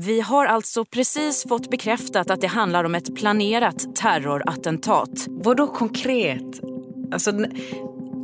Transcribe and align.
Vi 0.00 0.20
har 0.20 0.46
alltså 0.46 0.84
precis 0.84 1.44
fått 1.48 1.70
bekräftat 1.70 2.30
att 2.30 2.40
det 2.40 2.46
handlar 2.46 2.84
om 2.84 2.94
ett 2.94 3.14
planerat 3.16 3.96
terrorattentat. 3.96 5.10
Vadå 5.28 5.66
konkret? 5.66 6.60
Alltså, 7.12 7.32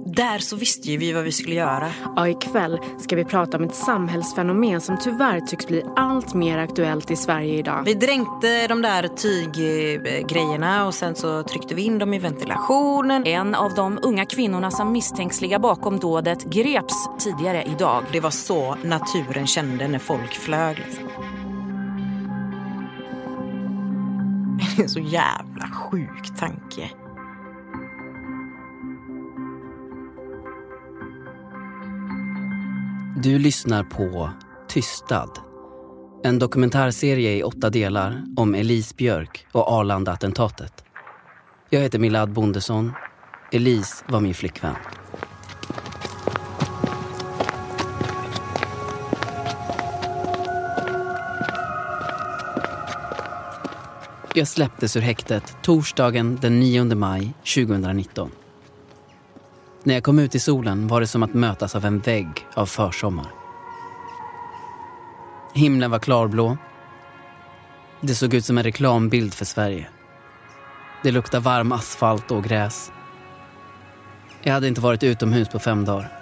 där 0.06 0.38
så 0.38 0.56
visste 0.56 0.90
ju 0.90 0.96
vi 0.96 1.12
vad 1.12 1.24
vi 1.24 1.32
skulle 1.32 1.54
göra. 1.54 1.90
Ja, 2.16 2.29
ikväll 2.29 2.79
ska 2.98 3.16
vi 3.16 3.24
prata 3.24 3.56
om 3.56 3.64
ett 3.64 3.74
samhällsfenomen 3.74 4.80
som 4.80 4.98
tyvärr 4.98 5.40
tycks 5.40 5.66
bli 5.66 5.82
allt 5.96 6.34
mer 6.34 6.58
aktuellt 6.58 7.10
i 7.10 7.16
Sverige 7.16 7.59
idag. 7.59 7.82
Vi 7.84 7.95
dränkte 7.95 8.66
de 8.66 8.82
där 8.82 9.09
tyggrejerna 9.09 10.86
och 10.86 10.95
sen 10.95 11.14
så 11.14 11.43
tryckte 11.43 11.75
vi 11.75 11.82
in 11.82 11.98
dem 11.98 12.14
i 12.14 12.18
ventilationen. 12.18 13.27
En 13.27 13.54
av 13.54 13.75
de 13.75 13.98
unga 14.02 14.27
kvinnorna 14.27 14.70
som 14.70 14.93
misstänks 14.93 15.41
ligga 15.41 15.59
bakom 15.59 15.98
dådet 15.98 16.45
greps 16.45 17.09
tidigare 17.18 17.62
idag. 17.62 18.04
Det 18.12 18.20
var 18.20 18.30
så 18.30 18.77
naturen 18.84 19.46
kände 19.46 19.88
när 19.88 19.98
folk 19.98 20.32
flög. 20.32 20.79
Liksom. 20.79 21.34
Det 24.77 24.81
är 24.81 24.83
en 24.83 24.89
så 24.89 25.01
jävla 25.01 25.69
sjuk 25.69 26.39
tanke. 26.39 26.91
Du 33.23 33.39
lyssnar 33.39 33.84
på 33.84 34.31
Tystad. 34.69 35.31
En 36.25 36.39
dokumentärserie 36.39 37.37
i 37.37 37.42
åtta 37.42 37.70
delar 37.70 38.25
om 38.37 38.55
Elise 38.55 38.95
Björk 38.95 39.47
och 39.53 39.69
Arlanda-attentatet. 39.69 40.84
Jag 41.70 41.81
heter 41.81 41.98
Milad 41.98 42.33
Bondesson. 42.33 42.92
Elise 43.53 44.05
var 44.09 44.20
min 44.20 44.34
flickvän. 44.34 44.75
Jag 54.36 54.48
släpptes 54.48 54.97
ur 54.97 55.00
häktet 55.00 55.56
torsdagen 55.62 56.38
den 56.40 56.60
9 56.60 56.84
maj 56.84 57.34
2019. 57.54 58.30
När 59.82 59.94
jag 59.94 60.02
kom 60.02 60.18
ut 60.18 60.34
i 60.34 60.38
solen 60.38 60.88
var 60.88 61.00
det 61.00 61.06
som 61.06 61.22
att 61.22 61.34
mötas 61.34 61.74
av 61.74 61.84
en 61.84 62.00
vägg 62.00 62.46
av 62.54 62.66
försommar. 62.66 63.26
Himlen 65.52 65.91
var 65.91 65.98
klarblå. 65.98 66.56
Det 68.00 68.14
såg 68.14 68.34
ut 68.34 68.44
som 68.44 68.58
en 68.58 68.64
reklambild 68.64 69.34
för 69.34 69.44
Sverige. 69.44 69.88
Det 71.02 71.10
luktade 71.10 71.44
varm 71.44 71.72
asfalt 71.72 72.30
och 72.30 72.44
gräs. 72.44 72.92
Jag 74.42 74.52
hade 74.52 74.69
inte 74.69 74.80
varit 74.80 75.02
utomhus 75.02 75.48
på 75.48 75.58
fem 75.58 75.84
dagar. 75.84 76.12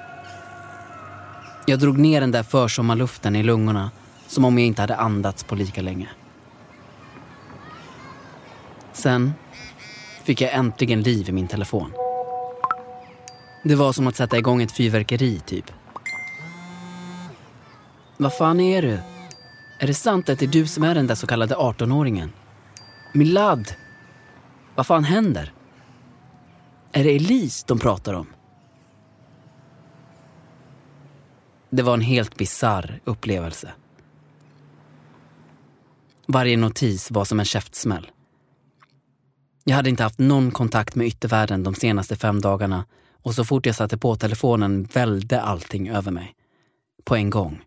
Jag 1.66 1.78
drog 1.78 1.98
ner 1.98 2.20
den 2.20 2.30
där 2.30 2.42
försommarluften 2.42 3.36
i 3.36 3.42
lungorna 3.42 3.90
som 4.26 4.44
om 4.44 4.58
jag 4.58 4.66
inte 4.66 4.82
hade 4.82 4.96
andats 4.96 5.44
på 5.44 5.54
lika 5.54 5.82
länge. 5.82 6.08
Sen 9.02 9.32
fick 10.24 10.40
jag 10.40 10.54
äntligen 10.54 11.02
liv 11.02 11.28
i 11.28 11.32
min 11.32 11.48
telefon. 11.48 11.92
Det 13.64 13.74
var 13.74 13.92
som 13.92 14.06
att 14.06 14.16
sätta 14.16 14.38
igång 14.38 14.62
ett 14.62 14.72
fyrverkeri, 14.72 15.40
typ. 15.46 15.72
Vad 18.16 18.36
fan 18.36 18.60
är 18.60 18.82
du? 18.82 19.00
Är 19.78 19.86
det 19.86 19.94
sant 19.94 20.28
att 20.28 20.38
det 20.38 20.44
är 20.44 20.48
du 20.48 20.66
som 20.66 20.84
är 20.84 20.94
den 20.94 21.06
där 21.06 21.14
så 21.14 21.26
kallade 21.26 21.54
18-åringen? 21.54 22.28
Milad! 23.14 23.72
Vad 24.74 24.86
fan 24.86 25.04
händer? 25.04 25.52
Är 26.92 27.04
det 27.04 27.16
Elise 27.16 27.64
de 27.68 27.78
pratar 27.78 28.14
om? 28.14 28.26
Det 31.70 31.82
var 31.82 31.94
en 31.94 32.00
helt 32.00 32.36
bizarr 32.36 33.00
upplevelse. 33.04 33.72
Varje 36.26 36.56
notis 36.56 37.10
var 37.10 37.24
som 37.24 37.40
en 37.40 37.46
käftsmäll. 37.46 38.10
Jag 39.64 39.76
hade 39.76 39.90
inte 39.90 40.02
haft 40.02 40.18
någon 40.18 40.50
kontakt 40.50 40.94
med 40.94 41.06
yttervärlden 41.06 41.62
de 41.62 41.74
senaste 41.74 42.16
fem 42.16 42.40
dagarna 42.40 42.84
och 43.22 43.34
så 43.34 43.44
fort 43.44 43.66
jag 43.66 43.74
satte 43.74 43.98
på 43.98 44.16
telefonen 44.16 44.88
välde 44.92 45.40
allting 45.40 45.88
över 45.88 46.10
mig. 46.10 46.34
På 47.04 47.16
en 47.16 47.30
gång. 47.30 47.62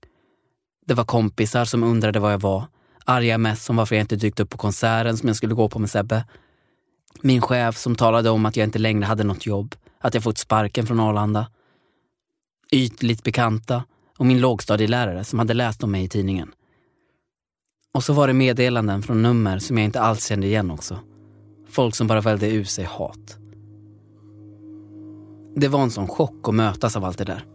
Det 0.85 0.93
var 0.93 1.03
kompisar 1.03 1.65
som 1.65 1.83
undrade 1.83 2.19
var 2.19 2.31
jag 2.31 2.41
var. 2.41 2.65
Arga 3.05 3.37
mess 3.37 3.69
om 3.69 3.75
varför 3.75 3.95
jag 3.95 4.03
inte 4.03 4.15
dykt 4.15 4.39
upp 4.39 4.49
på 4.49 4.57
konserten 4.57 5.17
som 5.17 5.27
jag 5.27 5.35
skulle 5.35 5.55
gå 5.55 5.69
på 5.69 5.79
med 5.79 5.89
Sebbe. 5.89 6.25
Min 7.21 7.41
chef 7.41 7.77
som 7.77 7.95
talade 7.95 8.29
om 8.29 8.45
att 8.45 8.57
jag 8.57 8.63
inte 8.63 8.79
längre 8.79 9.05
hade 9.05 9.23
något 9.23 9.45
jobb, 9.45 9.75
att 9.99 10.13
jag 10.13 10.23
fått 10.23 10.37
sparken 10.37 10.87
från 10.87 10.99
Arlanda. 10.99 11.47
Ytligt 12.71 13.23
bekanta 13.23 13.83
och 14.17 14.25
min 14.25 14.39
lågstadielärare 14.39 15.23
som 15.23 15.39
hade 15.39 15.53
läst 15.53 15.83
om 15.83 15.91
mig 15.91 16.03
i 16.03 16.09
tidningen. 16.09 16.51
Och 17.93 18.03
så 18.03 18.13
var 18.13 18.27
det 18.27 18.33
meddelanden 18.33 19.03
från 19.03 19.21
nummer 19.21 19.59
som 19.59 19.77
jag 19.77 19.85
inte 19.85 20.01
alls 20.01 20.25
kände 20.27 20.47
igen 20.47 20.71
också. 20.71 20.99
Folk 21.75 21.95
som 21.95 22.07
bara 22.07 22.21
välde 22.21 22.51
ur 22.51 22.63
sig 22.63 22.85
hat. 22.85 23.37
Det 25.55 25.67
var 25.67 25.83
en 25.83 25.91
sån 25.91 26.07
chock 26.07 26.47
att 26.47 26.55
mötas 26.55 26.95
av 26.95 27.05
allt 27.05 27.17
det 27.17 27.23
där. 27.23 27.45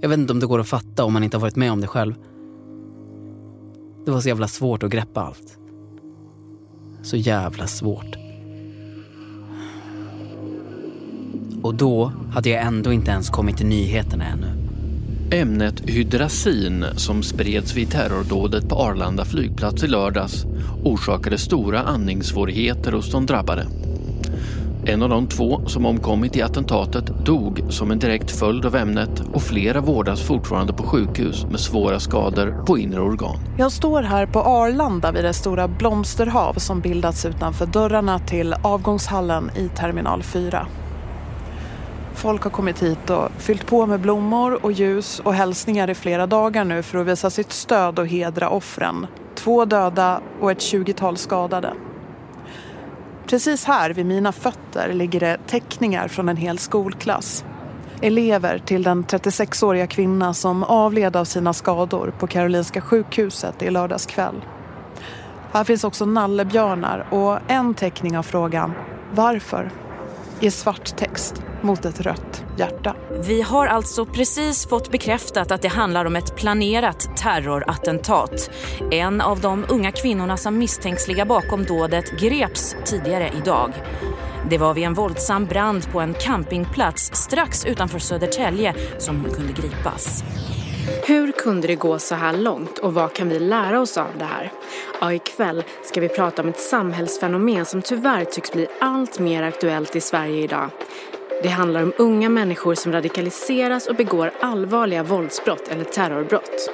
Jag 0.00 0.08
vet 0.08 0.18
inte 0.18 0.32
om 0.32 0.40
det 0.40 0.46
går 0.46 0.60
att 0.60 0.68
fatta 0.68 1.04
om 1.04 1.12
man 1.12 1.24
inte 1.24 1.36
har 1.36 1.40
varit 1.40 1.56
med 1.56 1.72
om 1.72 1.80
det 1.80 1.86
själv. 1.86 2.14
Det 4.04 4.10
var 4.10 4.20
så 4.20 4.28
jävla 4.28 4.48
svårt 4.48 4.82
att 4.82 4.90
greppa 4.90 5.20
allt. 5.20 5.58
Så 7.02 7.16
jävla 7.16 7.66
svårt. 7.66 8.16
Och 11.62 11.74
då 11.74 12.12
hade 12.32 12.50
jag 12.50 12.62
ändå 12.62 12.92
inte 12.92 13.10
ens 13.10 13.30
kommit 13.30 13.56
till 13.56 13.66
nyheterna 13.66 14.24
ännu. 14.24 14.61
Ämnet 15.32 15.90
hydrazin 15.90 16.84
som 16.96 17.22
spreds 17.22 17.76
vid 17.76 17.90
terrordådet 17.90 18.68
på 18.68 18.74
Arlanda 18.74 19.24
flygplats 19.24 19.84
i 19.84 19.86
lördags 19.86 20.44
orsakade 20.84 21.38
stora 21.38 21.80
andningssvårigheter 21.80 22.92
hos 22.92 23.10
de 23.12 23.26
drabbade. 23.26 23.66
En 24.86 25.02
av 25.02 25.08
de 25.08 25.26
två 25.26 25.66
som 25.66 25.86
omkommit 25.86 26.36
i 26.36 26.42
attentatet 26.42 27.06
dog 27.26 27.60
som 27.68 27.90
en 27.90 27.98
direkt 27.98 28.30
följd 28.30 28.66
av 28.66 28.76
ämnet 28.76 29.22
och 29.32 29.42
flera 29.42 29.80
vårdas 29.80 30.20
fortfarande 30.20 30.72
på 30.72 30.82
sjukhus 30.82 31.46
med 31.50 31.60
svåra 31.60 32.00
skador 32.00 32.64
på 32.66 32.78
inre 32.78 33.00
organ. 33.00 33.38
Jag 33.58 33.72
står 33.72 34.02
här 34.02 34.26
på 34.26 34.40
Arlanda 34.40 35.12
vid 35.12 35.24
det 35.24 35.34
stora 35.34 35.68
blomsterhav 35.68 36.54
som 36.54 36.80
bildats 36.80 37.24
utanför 37.26 37.66
dörrarna 37.66 38.18
till 38.18 38.54
avgångshallen 38.62 39.50
i 39.56 39.68
terminal 39.68 40.22
4. 40.22 40.66
Folk 42.14 42.42
har 42.42 42.50
kommit 42.50 42.82
hit 42.82 43.10
och 43.10 43.30
fyllt 43.38 43.66
på 43.66 43.86
med 43.86 44.00
blommor 44.00 44.64
och 44.64 44.72
ljus 44.72 45.20
och 45.20 45.34
hälsningar 45.34 45.90
i 45.90 45.94
flera 45.94 46.26
dagar 46.26 46.64
nu 46.64 46.82
för 46.82 46.98
att 46.98 47.06
visa 47.06 47.30
sitt 47.30 47.52
stöd 47.52 47.98
och 47.98 48.06
hedra 48.06 48.48
offren. 48.48 49.06
Två 49.34 49.64
döda 49.64 50.20
och 50.40 50.50
ett 50.50 50.62
tjugotal 50.62 51.16
skadade. 51.16 51.74
Precis 53.26 53.64
här 53.64 53.90
vid 53.90 54.06
mina 54.06 54.32
fötter 54.32 54.92
ligger 54.92 55.20
det 55.20 55.38
teckningar 55.46 56.08
från 56.08 56.28
en 56.28 56.36
hel 56.36 56.58
skolklass. 56.58 57.44
Elever 58.00 58.58
till 58.58 58.82
den 58.82 59.04
36-åriga 59.04 59.86
kvinna 59.86 60.34
som 60.34 60.64
avled 60.64 61.16
av 61.16 61.24
sina 61.24 61.52
skador 61.52 62.14
på 62.18 62.26
Karolinska 62.26 62.80
sjukhuset 62.80 63.62
i 63.62 63.70
lördags 63.70 64.06
kväll. 64.06 64.44
Här 65.52 65.64
finns 65.64 65.84
också 65.84 66.06
nallebjörnar 66.06 67.06
och 67.10 67.38
en 67.50 67.74
teckning 67.74 68.18
av 68.18 68.22
frågan 68.22 68.72
Varför? 69.12 69.70
I 70.42 70.50
svart 70.50 70.96
text 70.96 71.42
mot 71.62 71.84
ett 71.84 72.00
rött 72.00 72.44
hjärta. 72.58 72.96
Vi 73.26 73.42
har 73.42 73.66
alltså 73.66 74.06
precis 74.06 74.66
fått 74.66 74.90
bekräftat 74.90 75.50
att 75.50 75.62
det 75.62 75.68
handlar 75.68 76.04
om 76.04 76.16
ett 76.16 76.36
planerat 76.36 77.16
terrorattentat. 77.16 78.50
En 78.90 79.20
av 79.20 79.40
de 79.40 79.64
unga 79.68 79.92
kvinnorna 79.92 80.36
som 80.36 80.58
misstänks 80.58 81.08
ligga 81.08 81.24
bakom 81.24 81.64
dådet 81.64 82.20
greps 82.20 82.76
tidigare 82.84 83.30
idag. 83.42 83.72
Det 84.50 84.58
var 84.58 84.74
vid 84.74 84.84
en 84.84 84.94
våldsam 84.94 85.46
brand 85.46 85.92
på 85.92 86.00
en 86.00 86.14
campingplats 86.14 87.10
strax 87.14 87.64
utanför 87.64 87.98
Södertälje 87.98 88.74
som 88.98 89.20
hon 89.20 89.30
kunde 89.30 89.52
gripas. 89.52 90.24
Hur 91.06 91.32
kunde 91.32 91.66
det 91.66 91.74
gå 91.74 91.98
så 91.98 92.14
här 92.14 92.36
långt 92.36 92.78
och 92.78 92.94
vad 92.94 93.12
kan 93.12 93.28
vi 93.28 93.38
lära 93.38 93.80
oss 93.80 93.96
av 93.96 94.18
det 94.18 94.24
här? 94.24 94.52
Ja, 95.00 95.12
ikväll 95.12 95.64
ska 95.84 96.00
vi 96.00 96.08
prata 96.08 96.42
om 96.42 96.48
ett 96.48 96.60
samhällsfenomen 96.60 97.64
som 97.64 97.82
tyvärr 97.82 98.24
tycks 98.24 98.52
bli 98.52 98.66
allt 98.80 99.18
mer 99.18 99.42
aktuellt 99.42 99.96
i 99.96 100.00
Sverige 100.00 100.42
idag. 100.42 100.70
Det 101.42 101.48
handlar 101.48 101.82
om 101.82 101.92
unga 101.98 102.28
människor 102.28 102.74
som 102.74 102.92
radikaliseras 102.92 103.86
och 103.86 103.96
begår 103.96 104.32
allvarliga 104.40 105.02
våldsbrott 105.02 105.68
eller 105.68 105.84
terrorbrott. 105.84 106.70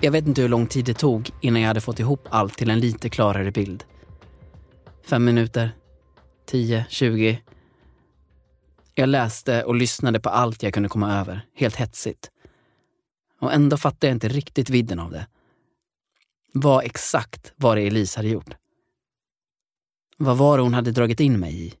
Jag 0.00 0.12
vet 0.12 0.26
inte 0.26 0.42
hur 0.42 0.48
lång 0.48 0.66
tid 0.66 0.84
det 0.84 0.94
tog 0.94 1.30
innan 1.40 1.62
jag 1.62 1.68
hade 1.68 1.80
fått 1.80 2.00
ihop 2.00 2.28
allt 2.30 2.58
till 2.58 2.70
en 2.70 2.80
lite 2.80 3.08
klarare 3.08 3.50
bild. 3.50 3.84
Fem 5.06 5.24
minuter, 5.24 5.70
tio, 6.46 6.84
tjugo. 6.88 7.38
Jag 8.98 9.08
läste 9.08 9.64
och 9.64 9.74
lyssnade 9.74 10.20
på 10.20 10.28
allt 10.28 10.62
jag 10.62 10.74
kunde 10.74 10.88
komma 10.88 11.20
över, 11.20 11.46
helt 11.54 11.76
hetsigt. 11.76 12.30
Och 13.40 13.52
ändå 13.52 13.76
fattade 13.76 14.06
jag 14.06 14.16
inte 14.16 14.28
riktigt 14.28 14.70
vidden 14.70 14.98
av 14.98 15.10
det. 15.10 15.26
Vad 16.52 16.84
exakt 16.84 17.52
var 17.56 17.76
det 17.76 17.82
Elise 17.82 18.18
hade 18.18 18.28
gjort? 18.28 18.54
Vad 20.16 20.36
var 20.36 20.56
det 20.56 20.62
hon 20.62 20.74
hade 20.74 20.92
dragit 20.92 21.20
in 21.20 21.40
mig 21.40 21.66
i? 21.66 21.74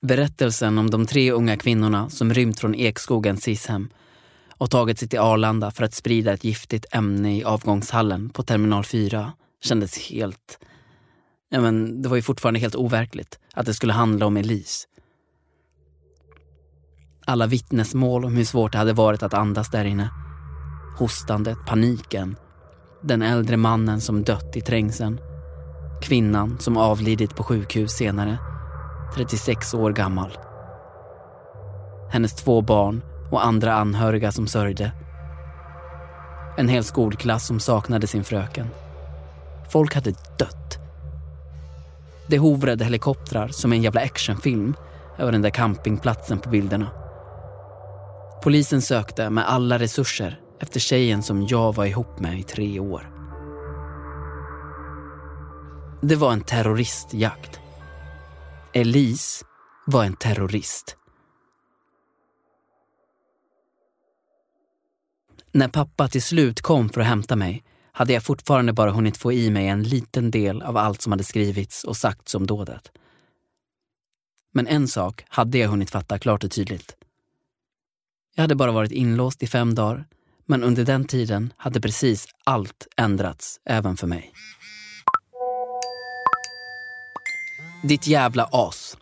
Berättelsen 0.00 0.78
om 0.78 0.90
de 0.90 1.06
tre 1.06 1.30
unga 1.30 1.56
kvinnorna 1.56 2.10
som 2.10 2.34
rymt 2.34 2.60
från 2.60 2.74
Ekskogens 2.74 3.42
Sishem 3.42 3.90
och 4.48 4.70
tagit 4.70 4.98
sig 4.98 5.08
till 5.08 5.20
Arlanda 5.20 5.70
för 5.70 5.84
att 5.84 5.94
sprida 5.94 6.32
ett 6.32 6.44
giftigt 6.44 6.86
ämne 6.90 7.36
i 7.36 7.44
avgångshallen 7.44 8.30
på 8.30 8.42
terminal 8.42 8.84
4 8.84 9.32
kändes 9.60 9.98
helt... 9.98 10.58
Ja, 11.54 11.60
men 11.60 12.02
det 12.02 12.08
var 12.08 12.16
ju 12.16 12.22
fortfarande 12.22 12.60
helt 12.60 12.74
overkligt 12.74 13.38
att 13.54 13.66
det 13.66 13.74
skulle 13.74 13.92
handla 13.92 14.26
om 14.26 14.36
Elise. 14.36 14.86
Alla 17.24 17.46
vittnesmål 17.46 18.24
om 18.24 18.36
hur 18.36 18.44
svårt 18.44 18.72
det 18.72 18.78
hade 18.78 18.92
varit 18.92 19.22
att 19.22 19.34
andas 19.34 19.70
där 19.70 19.84
inne. 19.84 20.10
Hostandet, 20.98 21.58
paniken. 21.66 22.36
Den 23.02 23.22
äldre 23.22 23.56
mannen 23.56 24.00
som 24.00 24.22
dött 24.22 24.56
i 24.56 24.60
trängseln. 24.60 25.20
Kvinnan 26.02 26.58
som 26.58 26.76
avlidit 26.76 27.36
på 27.36 27.42
sjukhus 27.42 27.92
senare. 27.92 28.38
36 29.14 29.74
år 29.74 29.92
gammal. 29.92 30.38
Hennes 32.10 32.34
två 32.34 32.60
barn 32.60 33.02
och 33.30 33.46
andra 33.46 33.74
anhöriga 33.74 34.32
som 34.32 34.46
sörjde. 34.46 34.92
En 36.56 36.68
hel 36.68 36.84
skolklass 36.84 37.46
som 37.46 37.60
saknade 37.60 38.06
sin 38.06 38.24
fröken. 38.24 38.66
Folk 39.70 39.94
hade 39.94 40.10
dött. 40.38 40.81
Det 42.32 42.38
hovrade 42.38 42.84
helikoptrar 42.84 43.48
som 43.48 43.72
en 43.72 43.82
jävla 43.82 44.00
actionfilm 44.00 44.74
över 45.18 45.32
den 45.32 45.42
där 45.42 45.50
campingplatsen 45.50 46.38
på 46.38 46.50
bilderna. 46.50 46.90
Polisen 48.42 48.82
sökte 48.82 49.30
med 49.30 49.48
alla 49.48 49.78
resurser 49.78 50.40
efter 50.60 50.80
tjejen 50.80 51.22
som 51.22 51.46
jag 51.46 51.74
var 51.74 51.84
ihop 51.84 52.18
med 52.18 52.38
i 52.38 52.42
tre 52.42 52.80
år. 52.80 53.10
Det 56.02 56.16
var 56.16 56.32
en 56.32 56.40
terroristjakt. 56.40 57.60
Elise 58.72 59.44
var 59.86 60.04
en 60.04 60.16
terrorist. 60.16 60.96
När 65.52 65.68
pappa 65.68 66.08
till 66.08 66.22
slut 66.22 66.60
kom 66.60 66.88
för 66.88 67.00
att 67.00 67.06
hämta 67.06 67.36
mig 67.36 67.64
hade 67.92 68.12
jag 68.12 68.22
fortfarande 68.22 68.72
bara 68.72 68.90
hunnit 68.90 69.16
få 69.16 69.32
i 69.32 69.50
mig 69.50 69.68
en 69.68 69.82
liten 69.82 70.30
del 70.30 70.62
av 70.62 70.76
allt 70.76 71.02
som 71.02 71.12
hade 71.12 71.24
skrivits 71.24 71.84
och 71.84 71.96
sagts 71.96 72.34
om 72.34 72.46
dådet. 72.46 72.90
Men 74.52 74.66
en 74.66 74.88
sak 74.88 75.24
hade 75.28 75.58
jag 75.58 75.68
hunnit 75.68 75.90
fatta 75.90 76.18
klart 76.18 76.44
och 76.44 76.50
tydligt. 76.50 76.96
Jag 78.34 78.42
hade 78.42 78.54
bara 78.54 78.72
varit 78.72 78.92
inlåst 78.92 79.42
i 79.42 79.46
fem 79.46 79.74
dagar, 79.74 80.04
men 80.46 80.62
under 80.62 80.84
den 80.84 81.04
tiden 81.04 81.52
hade 81.56 81.80
precis 81.80 82.26
allt 82.44 82.86
ändrats 82.96 83.60
även 83.64 83.96
för 83.96 84.06
mig. 84.06 84.32
Ditt 87.82 88.06
jävla 88.06 88.48
as. 88.52 88.96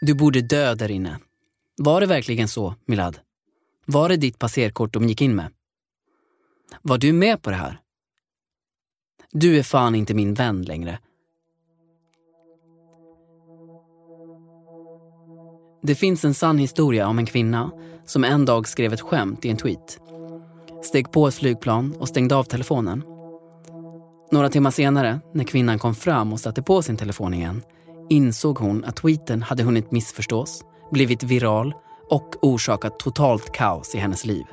Du 0.00 0.14
borde 0.14 0.40
dö 0.40 0.74
där 0.74 0.90
inne. 0.90 1.18
Var 1.76 2.00
det 2.00 2.06
verkligen 2.06 2.48
så, 2.48 2.74
Milad? 2.86 3.18
Var 3.86 4.08
det 4.08 4.16
ditt 4.16 4.38
passerkort 4.38 4.92
de 4.92 5.08
gick 5.08 5.20
in 5.20 5.36
med? 5.36 5.52
Var 6.82 6.98
du 6.98 7.12
med 7.12 7.42
på 7.42 7.50
det 7.50 7.56
här? 7.56 7.80
Du 9.32 9.58
är 9.58 9.62
fan 9.62 9.94
inte 9.94 10.14
min 10.14 10.34
vän 10.34 10.62
längre. 10.62 10.98
Det 15.82 15.94
finns 15.94 16.24
en 16.24 16.34
sann 16.34 16.58
historia 16.58 17.08
om 17.08 17.18
en 17.18 17.26
kvinna 17.26 17.70
som 18.06 18.24
en 18.24 18.44
dag 18.44 18.68
skrev 18.68 18.92
ett 18.92 19.00
skämt 19.00 19.44
i 19.44 19.48
en 19.48 19.56
tweet. 19.56 19.98
Steg 20.82 21.12
på 21.12 21.28
ett 21.28 21.34
flygplan 21.34 21.94
och 21.98 22.08
stängde 22.08 22.36
av 22.36 22.44
telefonen. 22.44 23.04
Några 24.30 24.48
timmar 24.48 24.70
senare, 24.70 25.20
när 25.34 25.44
kvinnan 25.44 25.78
kom 25.78 25.94
fram 25.94 26.32
och 26.32 26.40
satte 26.40 26.62
på 26.62 26.82
sin 26.82 26.96
telefon 26.96 27.34
igen, 27.34 27.62
insåg 28.08 28.58
hon 28.58 28.84
att 28.84 28.96
tweeten 28.96 29.42
hade 29.42 29.62
hunnit 29.62 29.90
missförstås, 29.90 30.64
blivit 30.90 31.22
viral 31.22 31.74
och 32.10 32.44
orsakat 32.44 32.98
totalt 32.98 33.52
kaos 33.52 33.94
i 33.94 33.98
hennes 33.98 34.24
liv. 34.24 34.44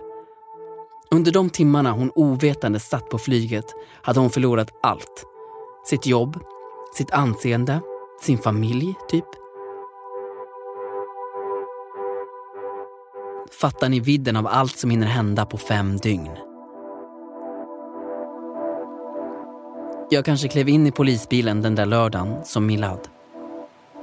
Under 1.11 1.31
de 1.31 1.49
timmarna 1.49 1.91
hon 1.91 2.11
ovetande 2.15 2.79
satt 2.79 3.09
på 3.09 3.17
flyget 3.17 3.65
hade 4.01 4.19
hon 4.19 4.29
förlorat 4.29 4.71
allt. 4.81 5.25
Sitt 5.85 6.05
jobb, 6.05 6.39
sitt 6.93 7.11
anseende, 7.11 7.81
sin 8.21 8.37
familj, 8.37 8.95
typ. 9.09 9.25
Fattar 13.61 13.89
ni 13.89 13.99
vidden 13.99 14.35
av 14.35 14.47
allt 14.47 14.77
som 14.77 14.89
hinner 14.89 15.07
hända 15.07 15.45
på 15.45 15.57
fem 15.57 15.97
dygn? 15.97 16.31
Jag 20.09 20.25
kanske 20.25 20.47
klev 20.47 20.69
in 20.69 20.87
i 20.87 20.91
polisbilen 20.91 21.61
den 21.61 21.75
där 21.75 21.85
lördagen 21.85 22.45
som 22.45 22.65
Milad. 22.65 23.07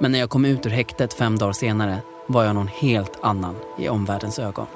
Men 0.00 0.12
när 0.12 0.18
jag 0.18 0.30
kom 0.30 0.44
ut 0.44 0.66
ur 0.66 0.70
häktet 0.70 1.14
fem 1.14 1.38
dagar 1.38 1.52
senare 1.52 1.98
var 2.26 2.44
jag 2.44 2.54
någon 2.54 2.68
helt 2.68 3.18
annan 3.22 3.56
i 3.78 3.88
omvärldens 3.88 4.38
ögon. 4.38 4.66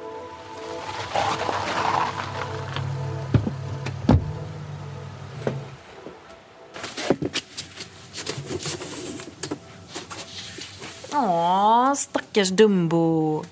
Åh, 11.12 11.94
stackars 11.94 12.48
Dumbo. 12.50 13.44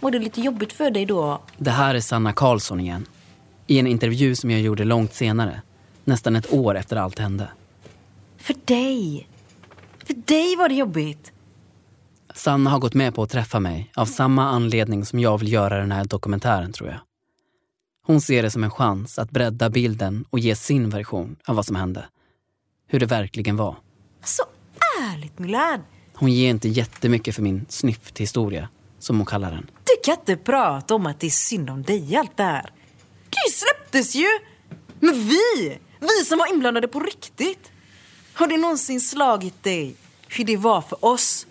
Var 0.00 0.10
det 0.10 0.18
lite 0.18 0.40
jobbigt 0.40 0.72
för 0.72 0.90
dig 0.90 1.06
då? 1.06 1.40
Det 1.56 1.70
här 1.70 1.94
är 1.94 2.00
Sanna 2.00 2.32
Karlsson 2.32 2.80
igen. 2.80 3.06
I 3.66 3.78
en 3.78 3.86
intervju 3.86 4.34
som 4.34 4.50
jag 4.50 4.60
gjorde 4.60 4.84
långt 4.84 5.14
senare. 5.14 5.62
Nästan 6.04 6.36
ett 6.36 6.52
år 6.52 6.76
efter 6.76 6.96
allt 6.96 7.18
hände. 7.18 7.48
För 8.36 8.54
dig. 8.64 9.28
För 10.04 10.14
dig 10.14 10.56
var 10.56 10.68
det 10.68 10.74
jobbigt. 10.74 11.32
Sanna 12.34 12.70
har 12.70 12.78
gått 12.78 12.94
med 12.94 13.14
på 13.14 13.22
att 13.22 13.30
träffa 13.30 13.60
mig 13.60 13.90
av 13.96 14.06
samma 14.06 14.48
anledning 14.48 15.04
som 15.04 15.20
jag 15.20 15.38
vill 15.38 15.52
göra 15.52 15.78
den 15.78 15.92
här 15.92 16.04
dokumentären, 16.04 16.72
tror 16.72 16.88
jag. 16.88 16.98
Hon 18.06 18.20
ser 18.20 18.42
det 18.42 18.50
som 18.50 18.64
en 18.64 18.70
chans 18.70 19.18
att 19.18 19.30
bredda 19.30 19.70
bilden 19.70 20.24
och 20.30 20.38
ge 20.38 20.56
sin 20.56 20.90
version 20.90 21.36
av 21.46 21.56
vad 21.56 21.66
som 21.66 21.76
hände. 21.76 22.04
Hur 22.86 23.00
det 23.00 23.06
verkligen 23.06 23.56
var. 23.56 23.76
Så 24.24 24.42
ärligt, 25.02 25.38
Milad. 25.38 25.80
Hon 26.20 26.32
ger 26.32 26.50
inte 26.50 26.68
jättemycket 26.68 27.34
för 27.34 27.42
min 27.42 27.66
snyfthistoria, 27.68 28.68
som 28.98 29.16
hon 29.16 29.26
kallar 29.26 29.50
den. 29.50 29.70
Du 29.84 29.92
kan 30.04 30.14
inte 30.14 30.36
prata 30.36 30.94
om 30.94 31.06
att 31.06 31.20
det 31.20 31.26
är 31.26 31.30
synd 31.30 31.70
om 31.70 31.82
dig 31.82 32.16
allt 32.16 32.36
det 32.36 32.42
här. 32.42 32.72
Det 33.30 33.52
släpptes 33.52 34.14
ju! 34.14 34.26
Men 35.00 35.14
vi, 35.14 35.78
vi 36.00 36.24
som 36.24 36.38
var 36.38 36.52
inblandade 36.52 36.88
på 36.88 37.00
riktigt. 37.00 37.72
Har 38.32 38.46
det 38.46 38.56
någonsin 38.56 39.00
slagit 39.00 39.62
dig 39.62 39.94
hur 40.28 40.44
det 40.44 40.56
var 40.56 40.80
för 40.80 41.04
oss? 41.04 41.46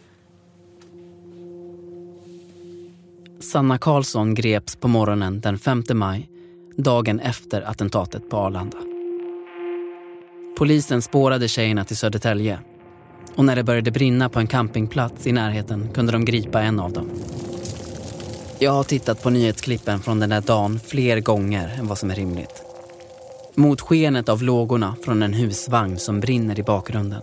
Sanna 3.39 3.77
Karlsson 3.77 4.33
greps 4.33 4.75
på 4.75 4.87
morgonen 4.87 5.41
den 5.41 5.59
5 5.59 5.83
maj, 5.93 6.29
dagen 6.77 7.19
efter 7.19 7.61
attentatet 7.61 8.29
på 8.29 8.37
Arlanda. 8.37 8.77
Polisen 10.57 11.01
spårade 11.01 11.47
tjejerna 11.47 11.85
till 11.85 11.97
Södertälje 11.97 12.59
och 13.39 13.45
när 13.45 13.55
det 13.55 13.63
började 13.63 13.91
brinna 13.91 14.29
på 14.29 14.39
en 14.39 14.47
campingplats 14.47 15.27
i 15.27 15.31
närheten 15.31 15.89
kunde 15.93 16.11
de 16.11 16.25
gripa 16.25 16.61
en 16.61 16.79
av 16.79 16.93
dem. 16.93 17.09
Jag 18.59 18.71
har 18.71 18.83
tittat 18.83 19.23
på 19.23 19.29
nyhetsklippen 19.29 19.99
från 19.99 20.19
den 20.19 20.29
där 20.29 20.41
dagen 20.41 20.79
fler 20.79 21.19
gånger 21.19 21.75
än 21.79 21.87
vad 21.87 21.97
som 21.97 22.11
är 22.11 22.15
rimligt. 22.15 22.63
Mot 23.55 23.81
skenet 23.81 24.29
av 24.29 24.43
lågorna 24.43 24.95
från 25.03 25.23
en 25.23 25.33
husvagn 25.33 25.99
som 25.99 26.19
brinner 26.19 26.59
i 26.59 26.63
bakgrunden 26.63 27.21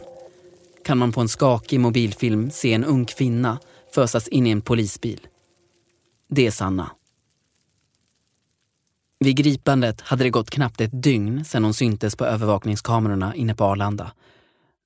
kan 0.84 0.98
man 0.98 1.12
på 1.12 1.20
en 1.20 1.28
skakig 1.28 1.80
mobilfilm 1.80 2.50
se 2.50 2.72
en 2.72 2.84
ung 2.84 3.04
kvinna 3.04 3.58
fösas 3.94 4.28
in 4.28 4.46
i 4.46 4.50
en 4.50 4.60
polisbil. 4.60 5.26
Det 6.28 6.46
är 6.46 6.50
Sanna. 6.50 6.90
Vid 9.18 9.36
gripandet 9.36 10.00
hade 10.00 10.24
det 10.24 10.30
gått 10.30 10.50
knappt 10.50 10.80
ett 10.80 11.02
dygn 11.02 11.44
sedan 11.44 11.64
hon 11.64 11.74
syntes 11.74 12.16
på 12.16 12.24
övervakningskamerorna 12.24 13.34
inne 13.34 13.54
på 13.54 13.64
Arlanda 13.64 14.12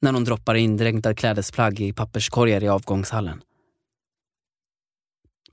när 0.00 0.12
hon 0.12 0.24
droppar 0.24 0.54
indränkta 0.54 1.14
klädesplagg 1.14 1.80
i 1.80 1.92
papperskorgar 1.92 2.64
i 2.64 2.68
avgångshallen. 2.68 3.42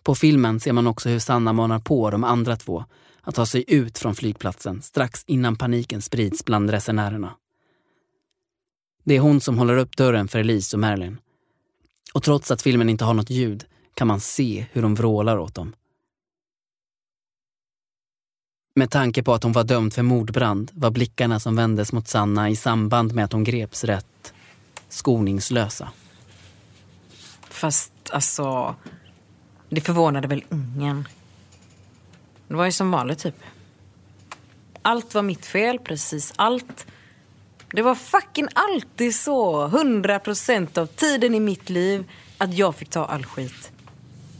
På 0.03 0.15
filmen 0.15 0.59
ser 0.59 0.73
man 0.73 0.87
också 0.87 1.09
hur 1.09 1.19
Sanna 1.19 1.53
manar 1.53 1.79
på 1.79 2.09
de 2.09 2.23
andra 2.23 2.55
två 2.55 2.85
att 3.21 3.35
ta 3.35 3.45
sig 3.45 3.63
ut 3.67 3.97
från 3.97 4.15
flygplatsen 4.15 4.81
strax 4.81 5.23
innan 5.27 5.55
paniken 5.55 6.01
sprids 6.01 6.45
bland 6.45 6.69
resenärerna. 6.69 7.35
Det 9.03 9.15
är 9.15 9.19
hon 9.19 9.41
som 9.41 9.57
håller 9.57 9.77
upp 9.77 9.97
dörren 9.97 10.27
för 10.27 10.39
Elise 10.39 10.75
och 10.75 10.79
Marilyn. 10.79 11.17
Och 12.13 12.23
trots 12.23 12.51
att 12.51 12.61
filmen 12.61 12.89
inte 12.89 13.05
har 13.05 13.13
något 13.13 13.29
ljud 13.29 13.65
kan 13.93 14.07
man 14.07 14.19
se 14.19 14.65
hur 14.71 14.81
de 14.81 14.95
vrålar 14.95 15.37
åt 15.37 15.55
dem. 15.55 15.75
Med 18.75 18.91
tanke 18.91 19.23
på 19.23 19.33
att 19.33 19.43
hon 19.43 19.51
var 19.51 19.63
dömd 19.63 19.93
för 19.93 20.03
mordbrand 20.03 20.71
var 20.73 20.91
blickarna 20.91 21.39
som 21.39 21.55
vändes 21.55 21.93
mot 21.93 22.07
Sanna 22.07 22.49
i 22.49 22.55
samband 22.55 23.13
med 23.13 23.25
att 23.25 23.33
hon 23.33 23.43
greps 23.43 23.83
rätt 23.83 24.33
skoningslösa. 24.89 25.89
Fast 27.49 27.91
alltså, 28.11 28.75
det 29.69 29.81
förvånade 29.81 30.27
väl 30.27 30.43
ingen. 30.51 31.07
Det 32.47 32.55
var 32.55 32.65
ju 32.65 32.71
som 32.71 32.91
vanligt 32.91 33.19
typ. 33.19 33.35
Allt 34.81 35.13
var 35.13 35.21
mitt 35.21 35.45
fel, 35.45 35.79
precis 35.79 36.33
allt. 36.35 36.85
Det 37.71 37.81
var 37.81 37.95
fucking 37.95 38.47
alltid 38.53 39.15
så, 39.15 39.67
hundra 39.67 40.19
procent 40.19 40.77
av 40.77 40.85
tiden 40.85 41.35
i 41.35 41.39
mitt 41.39 41.69
liv, 41.69 42.11
att 42.37 42.53
jag 42.53 42.75
fick 42.75 42.89
ta 42.89 43.05
all 43.05 43.25
skit. 43.25 43.71